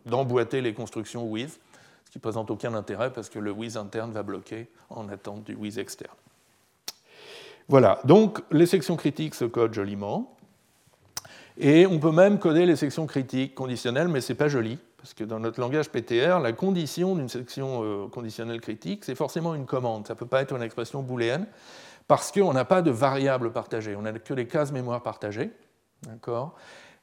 [0.04, 1.60] d'emboîter les constructions with,
[2.04, 5.54] ce qui présente aucun intérêt parce que le with interne va bloquer en attente du
[5.54, 6.16] with externe.
[7.68, 10.36] Voilà, donc les sections critiques se codent joliment.
[11.58, 15.14] Et on peut même coder les sections critiques conditionnelles, mais ce n'est pas joli, parce
[15.14, 19.64] que dans notre langage PTR, la condition d'une section euh, conditionnelle critique, c'est forcément une
[19.64, 20.06] commande.
[20.06, 21.46] Ça ne peut pas être une expression booléenne
[22.08, 25.50] parce qu'on n'a pas de variables partagées, on n'a que des cases mémoire partagées,
[26.02, 26.54] d'accord?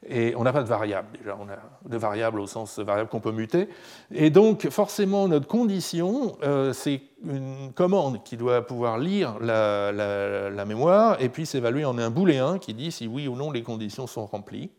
[0.08, 1.58] Et on n'a pas de variables, déjà, on a
[1.90, 3.70] de variables au sens de variables qu'on peut muter.
[4.12, 11.22] Et donc, forcément, notre condition, euh, c'est une commande qui doit pouvoir lire la, mémoire
[11.22, 14.26] et puis s'évaluer en un booléen qui dit si oui ou non les conditions sont
[14.26, 14.72] remplies.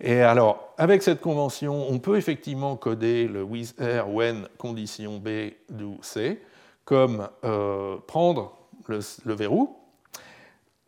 [0.00, 5.52] Et alors, avec cette convention, on peut effectivement coder le with R when condition B
[5.68, 6.40] do C
[6.84, 8.56] comme euh, prendre
[8.88, 9.76] le, verrou,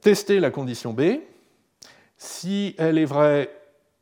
[0.01, 1.21] tester la condition B.
[2.23, 3.51] Si elle est vraie,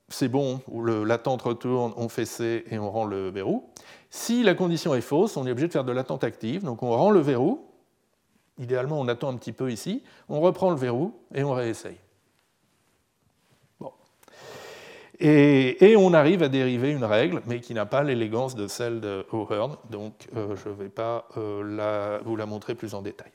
[0.09, 0.61] c'est bon,
[1.07, 3.71] l'attente retourne, on fait C et on rend le verrou.
[4.11, 6.91] Si la condition est fausse, on est obligé de faire de l'attente active, donc on
[6.91, 7.67] rend le verrou.
[8.59, 11.97] Idéalement, on attend un petit peu ici, on reprend le verrou et on réessaye.
[13.81, 13.91] Bon.
[15.19, 19.25] Et, on arrive à dériver une règle, mais qui n'a pas l'élégance de celle de
[19.33, 23.33] O'Hearn, donc euh, je ne vais pas euh, vous la montrer plus en détail.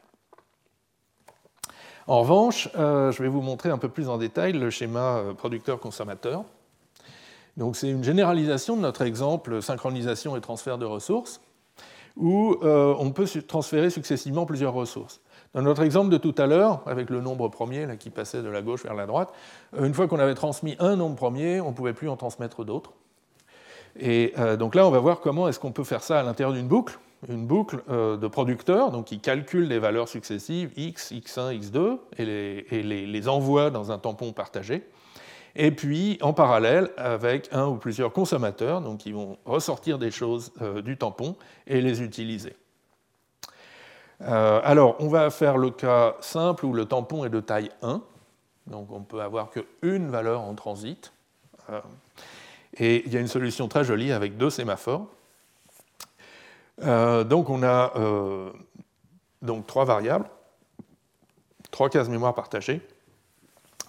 [2.07, 5.33] En revanche, euh, je vais vous montrer un peu plus en détail le schéma euh,
[5.33, 6.43] producteur-consommateur.
[7.57, 11.41] Donc c'est une généralisation de notre exemple synchronisation et transfert de ressources,
[12.15, 15.19] où euh, on peut transférer successivement plusieurs ressources.
[15.55, 18.61] Dans notre exemple de tout à l'heure, avec le nombre premier qui passait de la
[18.61, 19.33] gauche vers la droite,
[19.79, 22.91] une fois qu'on avait transmis un nombre premier, on ne pouvait plus en transmettre d'autres.
[23.97, 26.67] Et donc là, on va voir comment est-ce qu'on peut faire ça à l'intérieur d'une
[26.67, 26.99] boucle
[27.29, 32.25] une boucle euh, de producteurs qui calcule des valeurs successives x, x1, x2 et,
[32.83, 34.87] les, les, envoie dans un tampon partagé.
[35.55, 40.51] Et puis en parallèle avec un ou plusieurs consommateurs donc qui vont ressortir des choses
[40.61, 41.35] euh, du tampon
[41.67, 42.55] et les utiliser.
[44.21, 48.01] Euh, alors on va faire le cas simple où le tampon est de taille 1,
[48.67, 51.11] donc on peut avoir qu'une valeur en transit.
[52.77, 55.07] et il y a une solution très jolie avec deux sémaphores.
[56.83, 58.51] Euh, donc on a euh,
[59.41, 60.29] donc trois variables,
[61.71, 62.81] trois cases mémoire partagées.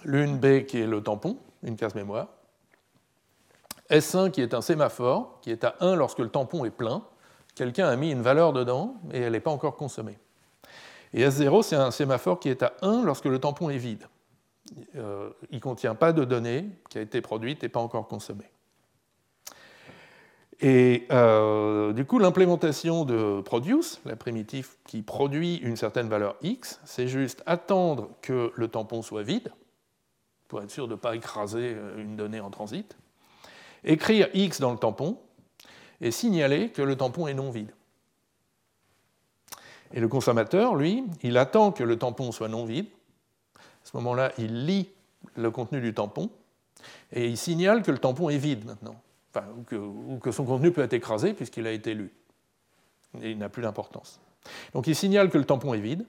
[0.03, 2.27] L'une B qui est le tampon, une case mémoire.
[3.89, 7.03] S1 qui est un sémaphore, qui est à 1 lorsque le tampon est plein.
[7.55, 10.17] Quelqu'un a mis une valeur dedans et elle n'est pas encore consommée.
[11.13, 14.05] Et S0, c'est un sémaphore qui est à 1 lorsque le tampon est vide.
[14.95, 18.49] Euh, il ne contient pas de données qui a été produite et pas encore consommée.
[20.59, 26.79] Et euh, du coup, l'implémentation de produce, la primitive qui produit une certaine valeur x,
[26.83, 29.51] c'est juste attendre que le tampon soit vide,
[30.47, 32.97] pour être sûr de ne pas écraser euh, une donnée en transit,
[33.83, 35.19] écrire x dans le tampon,
[36.01, 37.71] et signaler que le tampon est non vide.
[39.93, 42.87] Et le consommateur, lui, il attend que le tampon soit non vide.
[43.55, 44.89] À ce moment-là, il lit
[45.35, 46.31] le contenu du tampon,
[47.11, 48.95] et il signale que le tampon est vide maintenant
[49.35, 52.11] ou, que, son contenu peut être écrasé puisqu'il a été lu.
[53.21, 54.19] Il n'a plus d'importance.
[54.73, 56.05] Donc il signale que le tampon est vide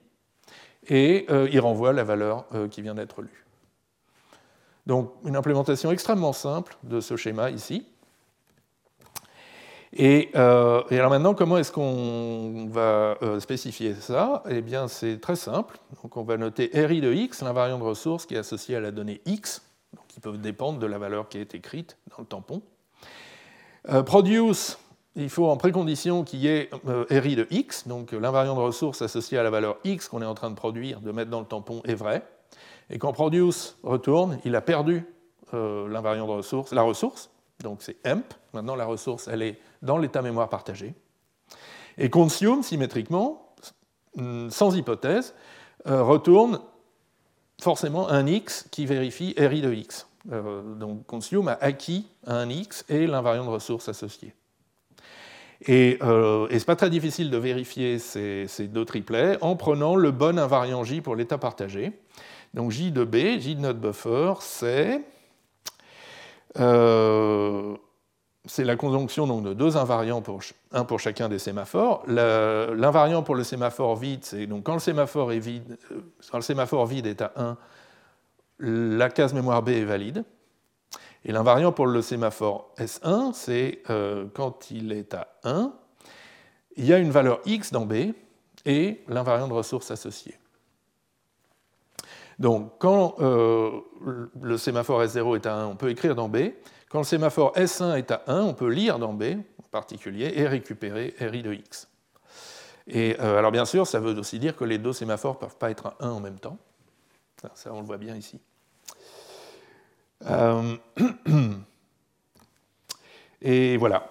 [0.87, 3.45] et euh, il renvoie la valeur euh, qui vient d'être lue.
[4.85, 7.85] Donc une implémentation extrêmement simple de ce schéma ici.
[9.91, 14.43] Et, euh, alors maintenant, comment est-ce qu'on va spécifier ça?
[14.47, 15.79] Eh bien, c'est très simple.
[16.03, 18.91] Donc on va noter RI de x, l'invariant de ressources qui est associé à la
[18.91, 19.63] donnée x,
[19.95, 22.61] donc qui peut dépendre de la valeur qui est écrite dans le tampon.
[23.87, 24.77] Euh, produce,
[25.15, 29.01] il faut en précondition qu'il y ait euh, RI de x, donc l'invariant de ressources
[29.01, 31.45] associé à la valeur x qu'on est en train de produire, de mettre dans le
[31.45, 32.25] tampon est vrai.
[32.89, 35.05] Et quand produce retourne, il a perdu
[35.53, 37.29] euh, l'invariant de ressources, la ressource,
[37.63, 38.33] donc c'est emp.
[38.53, 40.93] Maintenant, la ressource, elle est dans l'état mémoire partagé.
[41.97, 43.53] Et consume, symétriquement,
[44.15, 45.33] mm, sans hypothèse,
[45.85, 46.59] retourne
[47.61, 50.08] forcément un x qui vérifie RI de x.
[50.31, 54.33] Euh, donc consume a acquis un x et l'invariant de ressources associé.
[55.65, 59.95] Et, euh, et ce n'est pas très difficile de vérifier ces, deux triplets en prenant
[59.95, 61.91] le bon invariant J pour l'état partagé.
[62.53, 65.01] Donc J de B, J de notre buffer, c'est
[66.59, 67.75] euh,
[68.57, 70.39] la conjonction donc, de deux invariants, pour,
[70.71, 72.03] un pour chacun des sémaphores.
[72.07, 75.05] L'invariant pour le sémaphore vide, c'est donc quand le euh,
[76.31, 77.57] quand le sémaphore vide est à 1,
[78.59, 80.23] la case mémoire B est valide.
[81.25, 85.73] Et l'invariant pour le sémaphore S1, c'est euh, quand il est à 1,
[86.77, 88.13] il y a une valeur x dans B
[88.65, 90.37] et l'invariant de ressources associé.
[92.37, 93.81] Donc quand euh,
[94.41, 96.37] le sémaphore S0 est à 1, on peut écrire dans B.
[96.89, 99.23] Quand le sémaphore S1 est à 1, on peut lire dans B
[99.61, 101.89] en particulier et récupérer RI de x.
[102.87, 105.57] Et euh, alors bien sûr, ça veut aussi dire que les deux sémaphores ne peuvent
[105.57, 106.57] pas être à 1 en même temps.
[107.55, 108.39] ça on le voit bien ici.
[110.27, 110.75] Euh,
[113.41, 114.07] et voilà.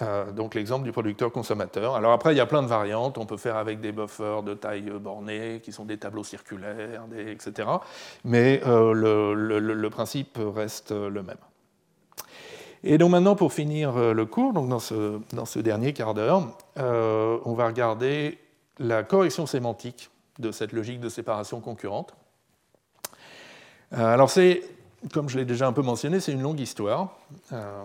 [0.00, 1.94] Euh, donc l'exemple du producteur-consommateur.
[1.94, 3.18] Alors après, il y a plein de variantes.
[3.18, 7.68] On peut faire avec des buffers de taille bornée, qui sont des tableaux circulaires, etc.
[8.24, 11.36] Mais euh, le, principe reste le même.
[12.84, 16.56] Et donc maintenant, pour finir le cours, donc dans, ce, dans ce dernier quart d'heure,
[16.76, 18.38] on va regarder
[18.78, 22.14] la correction sémantique de cette logique de séparation concurrente.
[23.92, 24.62] alors c'est
[25.12, 27.16] comme je l'ai déjà un peu mentionné, c'est une longue histoire.
[27.52, 27.84] Euh,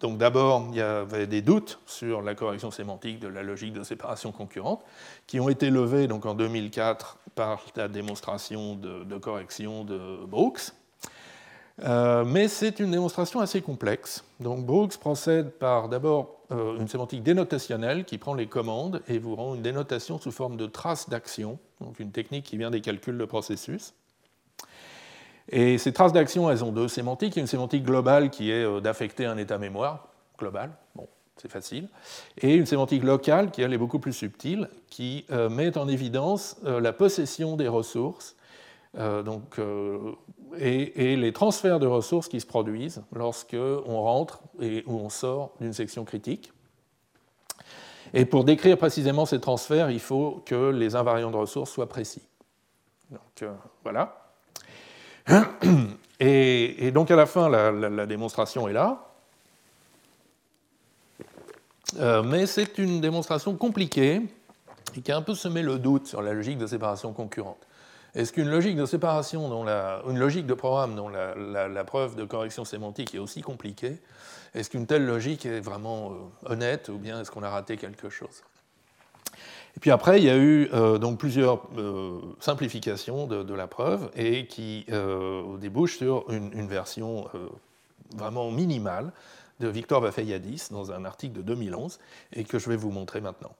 [0.00, 3.82] donc d'abord, il y avait des doutes sur la correction sémantique de la logique de
[3.82, 4.84] séparation concurrente,
[5.26, 10.72] qui ont été levés donc, en 2004 par la démonstration de, correction de Brooks.
[11.82, 14.22] Euh, mais c'est une démonstration assez complexe.
[14.38, 19.34] Donc Brooks procède par d'abord euh, une sémantique dénotationnelle qui prend les commandes et vous
[19.34, 23.16] rend une dénotation sous forme de traces d'action, donc une technique qui vient des calculs
[23.16, 23.94] de processus.
[25.50, 27.34] Et ces traces d'action, elles ont deux sémantiques.
[27.34, 30.70] Il y a une sémantique globale qui est euh, d'affecter un état mémoire global.
[30.94, 31.88] Bon, c'est facile.
[32.38, 36.56] Et une sémantique locale qui, elle, est beaucoup plus subtile, qui euh, met en évidence
[36.64, 38.36] euh, la possession des ressources
[39.24, 39.60] donc,
[40.58, 45.52] et, les transferts de ressources qui se produisent lorsque on rentre et ou on sort
[45.60, 46.52] d'une section critique.
[48.12, 52.26] Et pour décrire précisément ces transferts, il faut que les invariants de ressources soient précis.
[53.12, 53.48] Donc
[53.84, 54.19] voilà.
[56.20, 59.06] Et, donc à la fin, la, démonstration est là.
[61.98, 64.22] Euh, mais c'est une démonstration compliquée
[64.96, 67.66] et qui a un peu semé le doute sur la logique de séparation concurrente.
[68.14, 72.64] Est-ce qu'une logique de séparation, dont une logique de programme dont la, preuve de correction
[72.64, 73.98] sémantique est aussi compliquée,
[74.54, 78.08] est-ce qu'une telle logique est vraiment euh, honnête ou bien est-ce qu'on a raté quelque
[78.08, 78.42] chose?
[79.76, 84.10] Et puis après, il y a eu euh, donc plusieurs euh, simplifications de, la preuve
[84.16, 87.28] et qui euh, débouchent sur une, version
[88.16, 89.12] vraiment minimale
[89.60, 91.98] de Victor Vafeyadis dans un article de 2011
[92.34, 93.52] et que je vais vous montrer maintenant.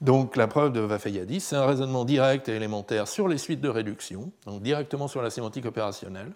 [0.00, 3.68] Donc la preuve de Vafeyadis, c'est un raisonnement direct et élémentaire sur les suites de
[3.68, 6.32] réduction, donc directement sur la sémantique opérationnelle.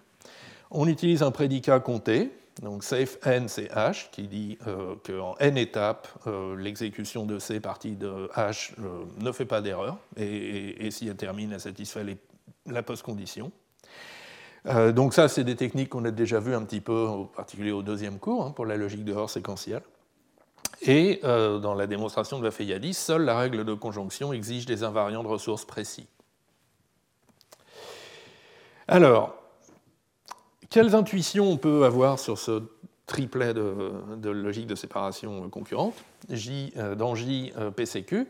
[0.71, 5.57] On utilise un prédicat compté, donc safe n, c'est h, qui dit euh, qu'en n
[5.57, 11.07] étapes, euh, l'exécution de c partie de h euh, ne fait pas d'erreur, et, si
[11.07, 12.05] elle termine, elle satisfait
[12.67, 13.51] la post-condition.
[14.93, 17.81] donc ça, c'est des techniques qu'on a déjà vues un petit peu, en particulier au
[17.81, 19.81] deuxième cours, hein, pour la logique de Hors séquentielle.
[20.83, 25.27] Et dans la démonstration de Vafeyadis, seule la règle de conjonction exige des invariants de
[25.27, 26.07] ressources précis.
[28.87, 29.40] Alors,
[30.71, 32.63] quelles intuitions on peut avoir sur ce
[33.05, 35.95] triplet de, logique de séparation concurrente,
[36.29, 38.25] J, euh, dans J, euh, PCQ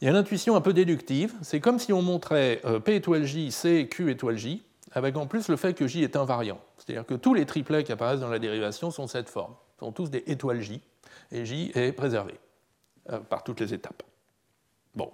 [0.00, 1.34] Il y a une intuition un peu déductive.
[1.42, 4.62] C'est comme si on montrait euh, P étoile J, C, Q étoile J,
[4.92, 6.58] avec en plus le fait que J est invariant.
[6.78, 10.08] C'est-à-dire que tous les triplets qui apparaissent dans la dérivation sont cette forme, sont tous
[10.08, 10.80] des étoiles J,
[11.30, 12.34] et J est préservé
[13.28, 14.02] par toutes les étapes.
[14.94, 15.10] Bon.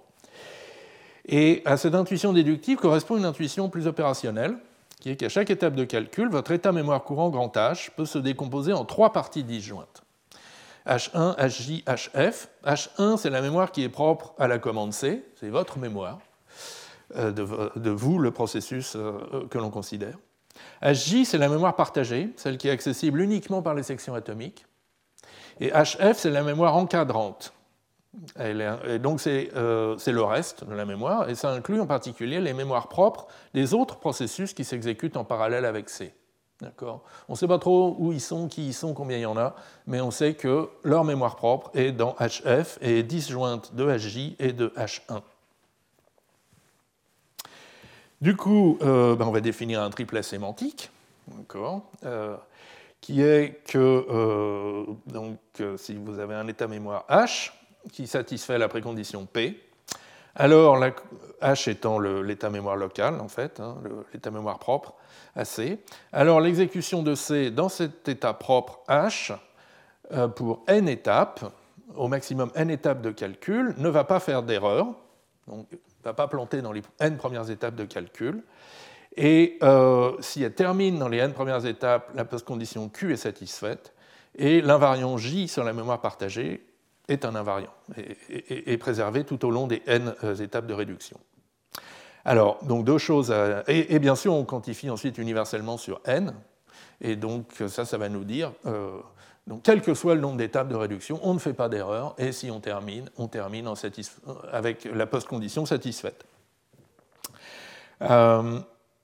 [1.25, 4.55] Et à cette intuition déductive correspond une intuition plus opérationnelle,
[5.01, 8.19] qui est qu'à chaque étape de calcul, votre état mémoire courant grand H peut se
[8.19, 10.03] décomposer en trois parties disjointes.
[10.87, 12.47] H1, HJ, HF.
[12.63, 16.19] H1, c'est la mémoire qui est propre à la commande C, c'est votre mémoire,
[17.15, 20.17] euh, de, vous, le processus euh, que l'on considère.
[20.83, 24.65] HJ, c'est la mémoire partagée, celle qui est accessible uniquement par les sections atomiques.
[25.59, 27.53] Et HF, c'est la mémoire encadrante,
[28.39, 32.53] et donc euh, c'est le reste de la mémoire, et ça inclut en particulier les
[32.53, 36.13] mémoires propres des autres processus qui s'exécutent en parallèle avec C.
[36.83, 39.37] On ne sait pas trop où ils sont, qui ils sont, combien il y en
[39.37, 39.55] a,
[39.87, 44.35] mais on sait que leur mémoire propre est dans HF et est disjointe de HJ
[44.37, 45.21] et de H1.
[48.19, 50.91] Du coup, euh, ben, on va définir un triplet sémantique,
[52.05, 52.37] euh,
[52.99, 55.39] qui est que donc,
[55.77, 57.51] si vous avez un état mémoire H
[57.91, 59.61] qui satisfait la précondition P,
[60.35, 60.77] alors
[61.41, 63.77] H étant l'état mémoire local, en fait, hein,
[64.13, 64.93] l'état mémoire propre
[65.35, 65.79] à C,
[66.13, 69.37] alors l'exécution de C dans cet état propre H
[70.35, 71.51] pour n étapes,
[71.95, 74.87] au maximum n étapes de calcul, ne va pas faire d'erreur,
[75.47, 78.43] donc ne va pas planter dans les n premières étapes de calcul.
[79.17, 83.93] Et euh, si elle termine dans les n premières étapes, la postcondition Q est satisfaite,
[84.35, 86.65] et l'invariant J sur la mémoire partagée
[87.11, 91.17] est un invariant, et, préservé tout au long des n euh, étapes de réduction.
[92.23, 93.33] Alors, donc deux choses.
[93.67, 96.33] et, bien sûr, on quantifie ensuite universellement sur n,
[97.01, 98.99] et donc ça, ça va nous dire euh,
[99.63, 102.51] quel que soit le nombre d'étapes de réduction, on ne fait pas d'erreur, et si
[102.51, 103.67] on termine, on termine
[104.51, 106.23] avec la post-condition satisfaite.
[108.01, 108.59] Euh,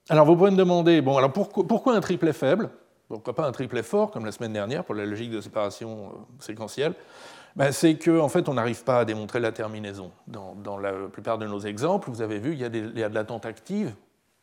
[0.08, 2.70] alors, vous pouvez me demander, bon, alors pourquoi, un triplet faible?
[3.08, 6.94] Pourquoi pas un triplet fort, comme la semaine dernière, pour la logique de séparation séquentielle?
[7.58, 10.12] Ben, C'est qu'en en fait, on n'arrive pas à démontrer la terminaison.
[10.26, 13.94] Dans, la plupart de nos exemples, vous avez vu, il y a, de l'attente active,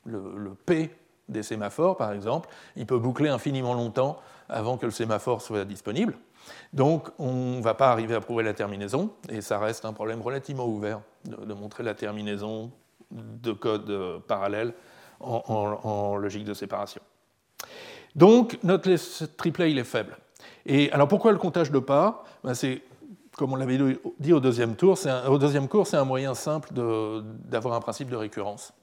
[0.06, 0.92] le, P
[1.28, 6.16] des sémaphores, par exemple, il peut boucler infiniment longtemps avant que le sémaphore soit disponible.
[6.74, 10.22] Donc on ne va pas arriver à prouver la terminaison, et ça reste un problème
[10.22, 12.70] relativement ouvert de, montrer la terminaison
[13.10, 14.74] de code euh, parallèle
[15.20, 17.02] en, logique de séparation.
[18.16, 18.94] Donc notre
[19.38, 20.16] triplet il est faible.
[20.68, 22.24] Et alors pourquoi le comptage de pas?
[22.44, 22.84] Ben, C'est
[23.38, 23.78] comme on l'avait
[24.20, 24.98] dit au deuxième tour,
[25.28, 28.74] au deuxième cours, c'est un moyen simple d'avoir un principe de récurrence.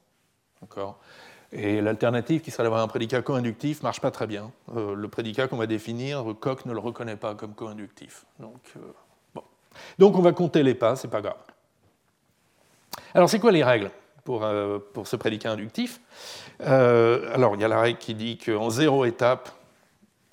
[1.51, 4.51] Et l'alternative, qui serait d'avoir un prédicat co-inductif, ne marche pas très bien.
[4.75, 8.25] Euh, le prédicat qu'on va définir, Coq ne le reconnaît pas comme co-inductif.
[8.39, 8.79] Donc, euh,
[9.35, 9.43] bon.
[9.99, 11.37] Donc on va compter les pas, c'est pas grave.
[13.13, 13.91] Alors c'est quoi les règles
[14.23, 15.99] pour, euh, pour ce prédicat inductif?
[16.59, 19.49] Alors il y a la règle qui dit qu'en zéro étape,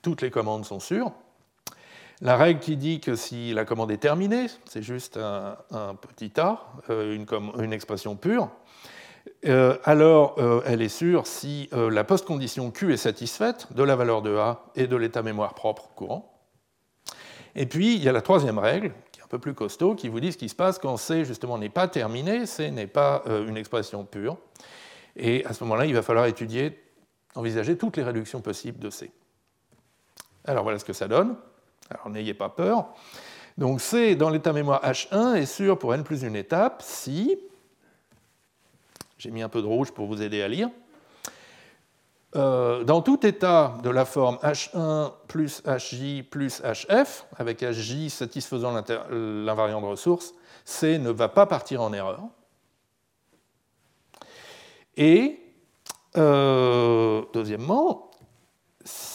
[0.02, 1.12] toutes les commandes sont sûres.
[2.22, 5.56] La règle qui dit que si la commande est terminée, c'est juste un,
[5.94, 6.60] petit A,
[6.90, 7.26] une,
[7.58, 8.50] une expression pure,
[9.46, 13.96] euh, alors euh, elle est sûre si euh, la post-condition Q est satisfaite de la
[13.96, 16.38] valeur de A et de l'état mémoire propre courant.
[17.54, 20.08] Et puis il y a la troisième règle, qui est un peu plus costaud, qui
[20.08, 23.24] vous dit ce qui se passe quand C justement n'est pas terminé, C n'est pas
[23.26, 24.36] une expression pure.
[25.16, 26.80] Et à ce moment-là, il va falloir étudier,
[27.34, 29.10] envisager toutes les réductions possibles de C.
[30.44, 31.36] Alors voilà ce que ça donne.
[31.90, 32.88] Alors n'ayez pas peur.
[33.58, 37.38] Donc C dans l'état mémoire H1 est sûr pour n plus une étape si
[39.18, 40.70] j'ai mis un peu de rouge pour vous aider à lire.
[42.36, 48.72] Euh, dans tout état de la forme H1 plus HJ plus HF, avec HJ satisfaisant
[49.10, 50.32] l'invariant de ressources,
[50.64, 52.22] C ne va pas partir en erreur.
[54.96, 55.40] Et,
[56.16, 58.09] euh, deuxièmement,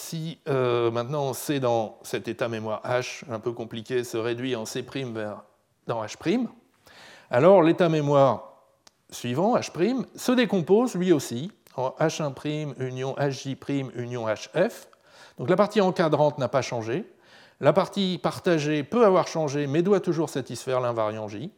[0.06, 4.64] si euh, maintenant C dans cet état mémoire H un peu compliqué se réduit en
[4.64, 5.42] C' vers
[5.88, 6.46] dans H',
[7.28, 8.52] alors l'état mémoire
[9.10, 13.56] suivant, H', se décompose lui aussi en H1' union HJ'
[13.96, 14.86] union HF.
[15.38, 17.04] Donc la partie encadrante n'a pas changé.
[17.60, 21.50] La partie partagée peut avoir changé, mais doit toujours satisfaire l'invariant J.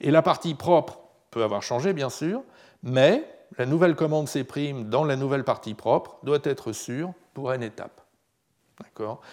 [0.00, 0.98] Et la partie propre
[1.30, 2.42] peut avoir changé, bien sûr,
[2.82, 3.24] mais
[3.56, 4.44] la nouvelle commande C'
[4.84, 8.00] dans la nouvelle partie propre doit être sûre pour n étapes.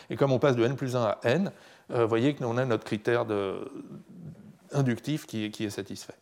[0.10, 1.52] Et comme on passe de n plus 1 à n,
[1.90, 3.26] vous euh, voyez qu'on a notre critère
[4.72, 6.16] inductif qui est satisfait.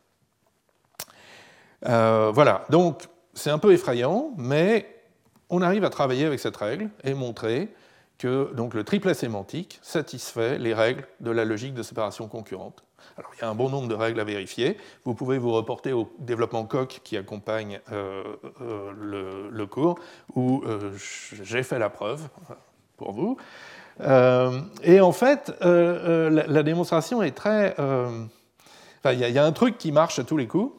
[1.85, 3.03] Euh, voilà, donc
[3.33, 5.01] c'est un peu effrayant, mais
[5.49, 7.73] on arrive à travailler avec cette règle et montrer
[8.23, 12.85] que donc, le triplet sémantique satisfait les règles de la logique de séparation concurrente.
[13.17, 14.77] Alors, il y a un bon nombre de règles à vérifier.
[15.03, 18.23] Vous pouvez vous reporter au développement Coq qui accompagne euh,
[18.61, 19.99] euh, le, cours,
[20.35, 20.63] où
[21.43, 22.29] j'ai fait la preuve
[22.95, 23.35] pour vous.
[23.99, 27.75] et en fait, la, démonstration est très...
[27.77, 30.73] il y, a un truc qui marche à tous les coups,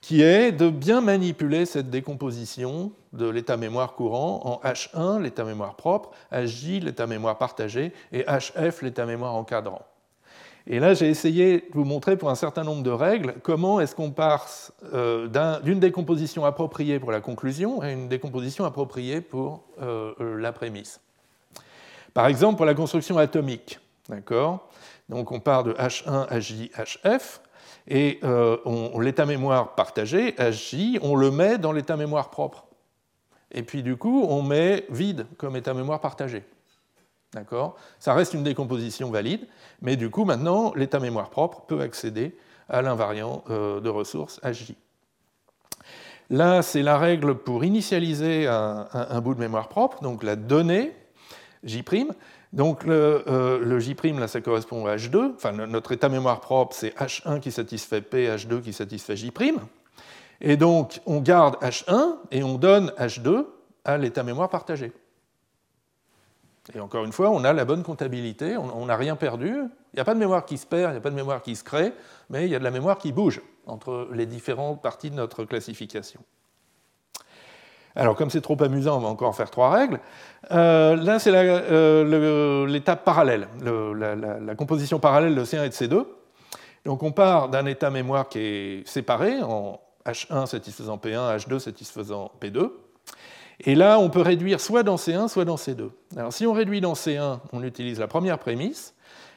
[0.00, 5.74] qui est de bien manipuler cette décomposition de l'état mémoire courant en H1, l'état mémoire
[5.74, 9.82] propre, HJ, l'état mémoire partagé, et HF, l'état mémoire encadrant.
[10.70, 13.94] Et là, j'ai essayé de vous montrer pour un certain nombre de règles comment est-ce
[13.94, 20.12] qu'on passe euh, d'une décomposition appropriée pour la conclusion à une décomposition appropriée pour euh,
[20.38, 21.00] la prémisse.
[22.12, 23.80] Par exemple, pour la construction atomique,
[24.10, 24.68] d'accord?
[25.08, 27.40] Donc on part de H1, HJ, HF,
[27.88, 28.58] et euh,
[29.00, 32.66] l'état mémoire partagé, HJ, on le met dans l'état mémoire propre.
[33.50, 36.44] Et puis du coup, on met vide comme état mémoire partagé.
[37.32, 37.76] D'accord?
[37.98, 39.46] Ça reste une décomposition valide,
[39.80, 42.36] mais du coup, maintenant, l'état mémoire propre peut accéder
[42.68, 44.74] à l'invariant euh, de ressources HJ.
[46.30, 50.92] Là, c'est la règle pour initialiser un, bout de mémoire propre, donc la donnée
[51.64, 51.82] J'.
[52.52, 53.24] Donc le,
[53.62, 55.34] le, J', là, ça correspond à H2.
[55.34, 59.30] Enfin, notre état mémoire propre, c'est H1 qui satisfait P, H2 qui satisfait J'.
[60.40, 63.44] Et donc, on garde H1 et on donne H2
[63.84, 64.92] à l'état mémoire partagé.
[66.74, 69.48] Et encore une fois, on a la bonne comptabilité, on n'a rien perdu.
[69.48, 71.40] Il n'y a pas de mémoire qui se perd, il n'y a pas de mémoire
[71.40, 71.92] qui se crée,
[72.28, 75.44] mais il y a de la mémoire qui bouge entre les différentes parties de notre
[75.44, 76.20] classification.
[77.98, 79.98] Alors, comme c'est trop amusant, on va encore faire trois règles.
[80.52, 86.06] Euh, là, c'est euh, l'étape parallèle, la, composition parallèle de C1 et de C2.
[86.84, 92.30] Donc, on part d'un état mémoire qui est séparé en H1 satisfaisant P1, H2 satisfaisant
[92.40, 92.70] P2.
[93.64, 95.90] Et là, on peut réduire soit dans C1, soit dans C2.
[96.16, 98.94] Alors, si on réduit dans C1, on utilise la première prémisse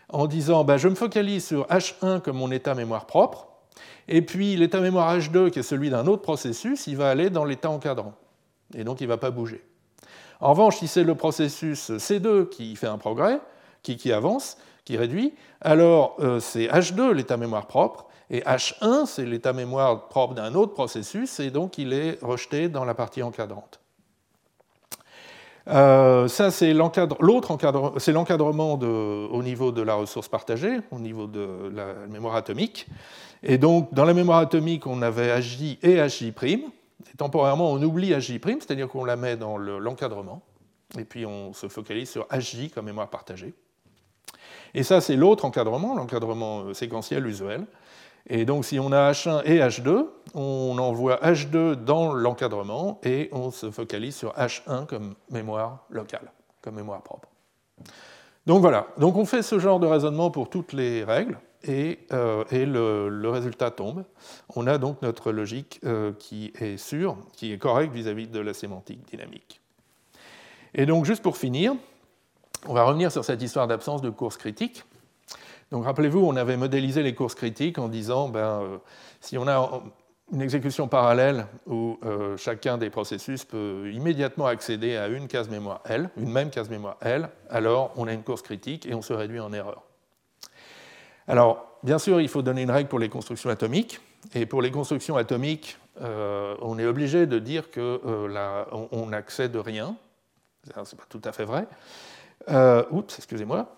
[0.10, 3.48] en disant bah, je me focalise sur H1 comme mon état mémoire propre,
[4.08, 7.44] et puis l'état mémoire H2, qui est celui d'un autre processus, il va aller dans
[7.44, 8.14] l'état encadrant.
[8.76, 9.64] Et donc, il ne va pas bouger.
[10.40, 13.40] En revanche, si c'est le processus C2 qui fait un progrès,
[13.84, 19.54] qui, avance, qui réduit, alors euh, c'est H2 l'état mémoire propre, et H1, c'est l'état
[19.54, 23.82] mémoire propre d'un autre processus, et donc il est rejeté dans la partie encadrante.
[25.68, 32.36] Euh, ça, c'est l'encadrement au niveau de la ressource partagée, au niveau de la mémoire
[32.36, 32.88] atomique.
[33.44, 36.34] Et donc, dans la mémoire atomique, on avait HJ et HJ'.
[37.18, 40.42] Temporairement, on oublie HJ', c'est-à-dire qu'on la met dans l'encadrement.
[40.98, 43.54] et puis, on se focalise sur HJ comme mémoire partagée.
[44.74, 47.66] Et ça, c'est l'autre encadrement, l'encadrement euh, séquentiel usuel.
[48.28, 50.06] Et donc si on a H1 et H2,
[50.36, 56.76] on envoie H2 dans l'encadrement et on se focalise sur H1 comme mémoire locale, comme
[56.76, 57.28] mémoire propre.
[58.46, 62.44] Donc voilà, donc on fait ce genre de raisonnement pour toutes les règles et, euh,
[62.52, 64.04] le, résultat tombe.
[64.56, 68.40] On a donc notre logique euh, qui est sûre, qui est correcte vis-à-vis -vis de
[68.40, 69.62] la sémantique dynamique.
[70.74, 71.74] Et donc juste pour finir,
[72.68, 74.84] on va revenir sur cette histoire d'absence de course critique.
[75.72, 78.78] Donc rappelez-vous, on avait modélisé les courses critiques en disant, ben, euh,
[79.22, 79.82] si on a
[80.34, 82.00] une exécution parallèle où
[82.38, 86.96] chacun des processus peut immédiatement accéder à une case mémoire L, une même case mémoire
[87.02, 89.91] L, alors on a une course critique et on se réduit en erreur.
[91.28, 94.00] Alors, bien sûr, il faut donner une règle pour les constructions atomiques.
[94.36, 99.96] Et pour les constructions atomiques, euh, on est obligé de dire qu'on n'accède rien.
[100.66, 101.68] Ce n'est pas tout à fait vrai.
[102.92, 103.78] oups, excusez-moi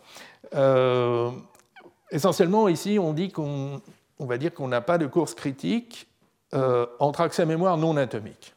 [2.14, 3.82] essentiellement, ici, on dit qu'on
[4.20, 6.08] va dire qu'on n'a pas de course critique
[6.54, 8.54] euh, entre accès mémoire non atomique.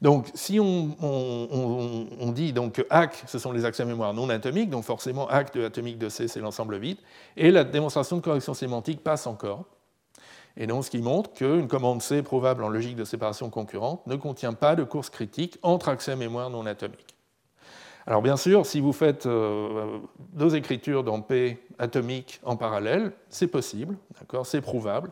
[0.00, 4.84] Donc, si on, dit donc que ACK, ce sont les accès mémoire non atomiques, donc
[4.84, 6.98] forcément ACK de atomique de C, c'est l'ensemble vide,
[7.36, 9.64] et la démonstration de correction sémantique passe encore.
[10.56, 14.14] Et donc, ce qui montre qu'une commande C prouvable en logique de séparation concurrente ne
[14.14, 17.16] contient pas de course critique entre accès mémoire non atomique.
[18.06, 19.98] Alors bien sûr, si vous faites euh,
[20.32, 23.98] deux écritures dans P atomique en parallèle, c'est possible,
[24.44, 25.10] c'est prouvable,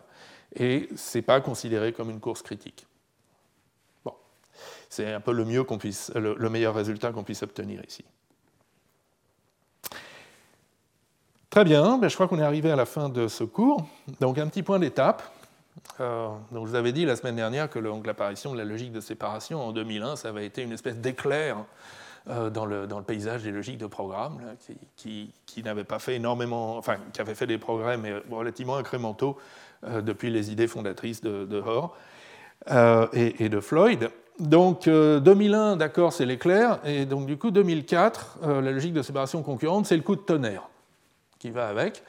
[0.54, 2.86] et ce n'est pas considéré comme une course critique.
[4.96, 8.02] C'est un peu le, mieux puisse, le, meilleur résultat qu'on puisse obtenir ici.
[11.50, 13.86] Très bien, ben, je crois qu'on est arrivé à la fin de ce cours.
[14.20, 15.22] Donc un petit point d'étape.
[16.00, 19.60] Euh, je vous avais dit la semaine dernière que l'apparition de la logique de séparation
[19.60, 21.58] en 2001, ça avait été une espèce d'éclair
[22.30, 24.40] euh, dans le, paysage des logiques de programme,
[24.96, 29.36] qui, n'avait pas fait énormément, enfin, qui avait fait des progrès, mais relativement incrémentaux
[29.84, 31.94] euh, depuis les idées fondatrices de, de Hoare
[33.12, 34.10] et, de Floyd.
[34.38, 39.86] Donc 2001, d'accord, c'est l'éclair, et donc du coup 2004, la logique de séparation concurrente,
[39.86, 40.68] c'est le coup de tonnerre
[41.38, 42.02] qui va avec.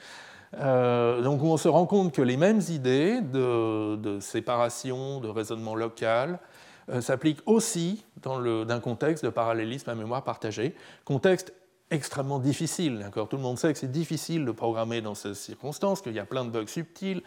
[0.54, 6.40] donc on se rend compte que les mêmes idées de, séparation, de raisonnement local,
[6.90, 10.74] euh, s'applique aussi dans un contexte de parallélisme à mémoire partagée,
[11.04, 11.52] contexte
[11.92, 13.10] extrêmement difficile.
[13.14, 16.26] Tout le monde sait que c'est difficile de programmer dans ces circonstances, qu'il y a
[16.26, 17.24] plein de bugs subtils,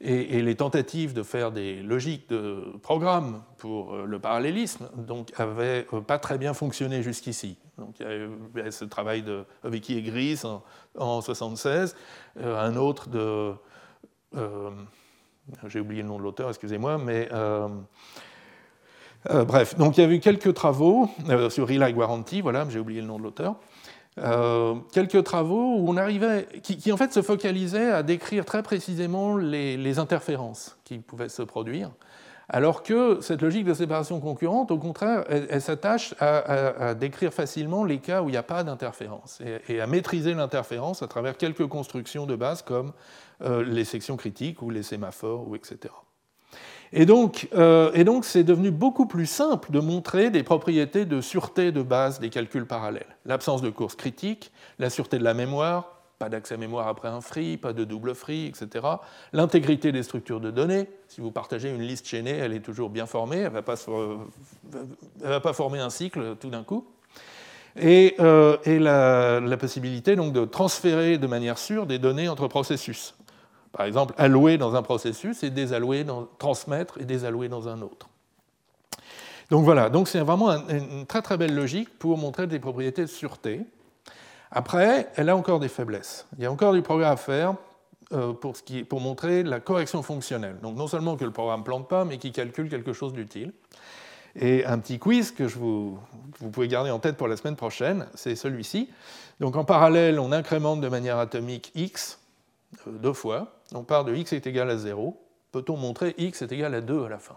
[0.00, 5.86] et, les tentatives de faire des logiques de programme pour euh, le parallélisme donc, avaient
[5.92, 7.56] euh, pas très bien fonctionné jusqu'ici.
[7.78, 10.62] Donc, il y a eu ce travail de Vicky et Gris en
[10.98, 11.96] 1976,
[12.40, 13.52] un autre de...
[15.66, 17.28] J'ai oublié le nom de l'auteur, excusez-moi, mais...
[19.30, 22.78] Euh, bref, donc il y a eu quelques travaux euh, sur Relay Guarantee, voilà, j'ai
[22.78, 23.56] oublié le nom de l'auteur.
[24.20, 25.92] Euh, quelques travaux
[26.62, 31.90] qui, en fait se focalisaient à décrire très précisément les, interférences qui pouvaient se produire,
[32.48, 37.98] alors que cette logique de séparation concurrente, au contraire, elle, s'attache à, décrire facilement les
[37.98, 42.26] cas où il n'y a pas d'interférence et, à maîtriser l'interférence à travers quelques constructions
[42.26, 42.92] de base comme
[43.40, 45.92] les sections critiques ou les sémaphores, ou etc.
[46.96, 51.72] Et donc, et donc, c'est devenu beaucoup plus simple de montrer des propriétés de sûreté
[51.72, 53.16] de base des calculs parallèles.
[53.26, 57.56] L'absence de course critique, la sûreté de la mémoire, pas d'accès mémoire après un free,
[57.56, 58.86] pas de double free, etc.
[59.32, 60.88] L'intégrité des structures de données.
[61.08, 65.52] Si vous partagez une liste chaînée, elle est toujours bien formée, elle ne va, pas
[65.52, 66.86] former un cycle tout d'un coup.
[67.80, 68.56] Et, euh,
[69.40, 73.16] la, possibilité donc, de transférer de manière sûre des données entre processus.
[73.76, 78.08] Par exemple, allouer dans un processus et désallouer, dans, transmettre et désallouer dans un autre.
[79.50, 83.08] Donc voilà, donc c'est vraiment une très très belle logique pour montrer des propriétés de
[83.08, 83.60] sûreté.
[84.50, 86.26] Après, elle a encore des faiblesses.
[86.38, 87.56] Il y a encore du progrès à faire
[88.12, 90.56] euh, pour, montrer la correction fonctionnelle.
[90.62, 93.52] Donc non seulement que le programme ne plante pas, mais qu'il calcule quelque chose d'utile.
[94.36, 95.98] Et un petit quiz que vous,
[96.52, 98.88] pouvez garder en tête pour la semaine prochaine, c'est celui-ci.
[99.40, 102.20] Donc en parallèle, on incrémente de manière atomique x
[102.86, 103.52] euh, deux fois.
[103.74, 105.20] On part de x est égal à 0.
[105.52, 107.36] Peut-on montrer x est égal à 2 à la fin?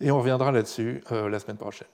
[0.00, 1.88] Et on reviendra là-dessus euh, la semaine prochaine.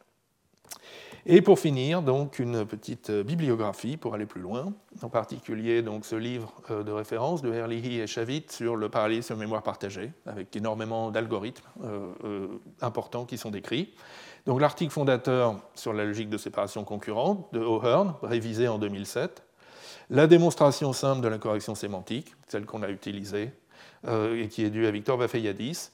[1.27, 4.73] Et pour finir, donc, une petite bibliographie pour aller plus loin,
[5.03, 9.37] en particulier donc, ce livre euh, de référence de Herlihy et Chavit sur le parallélisme
[9.37, 12.49] mémoire partagée, avec énormément d'algorithmes euh,
[12.81, 13.95] importants qui sont décrits.
[14.47, 19.43] Donc l'article fondateur sur la logique de séparation concurrente de O'Hearn, révisé en 2007.
[20.11, 23.53] La démonstration simple de la correction sémantique, celle qu'on a utilisée
[24.09, 25.91] et qui est due à Victor Vafeyadis,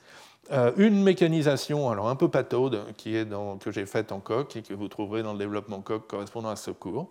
[0.53, 4.89] euh, une mécanisation, alors un peu pataude, que j'ai faite en coq et que vous
[4.89, 7.09] trouverez dans le développement coq correspondant à ce cours.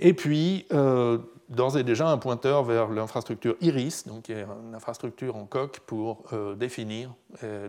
[0.00, 4.74] Et puis, euh, d'ores et déjà, un pointeur vers l'infrastructure IRIS, donc qui est une
[4.74, 7.14] infrastructure en coq pour euh, définir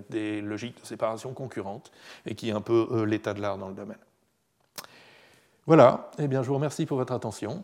[0.09, 1.91] des logiques de séparation concurrentes,
[2.25, 3.97] et qui est un peu l'état de l'art dans le domaine.
[5.65, 7.63] Voilà, eh bien, je vous remercie pour votre attention.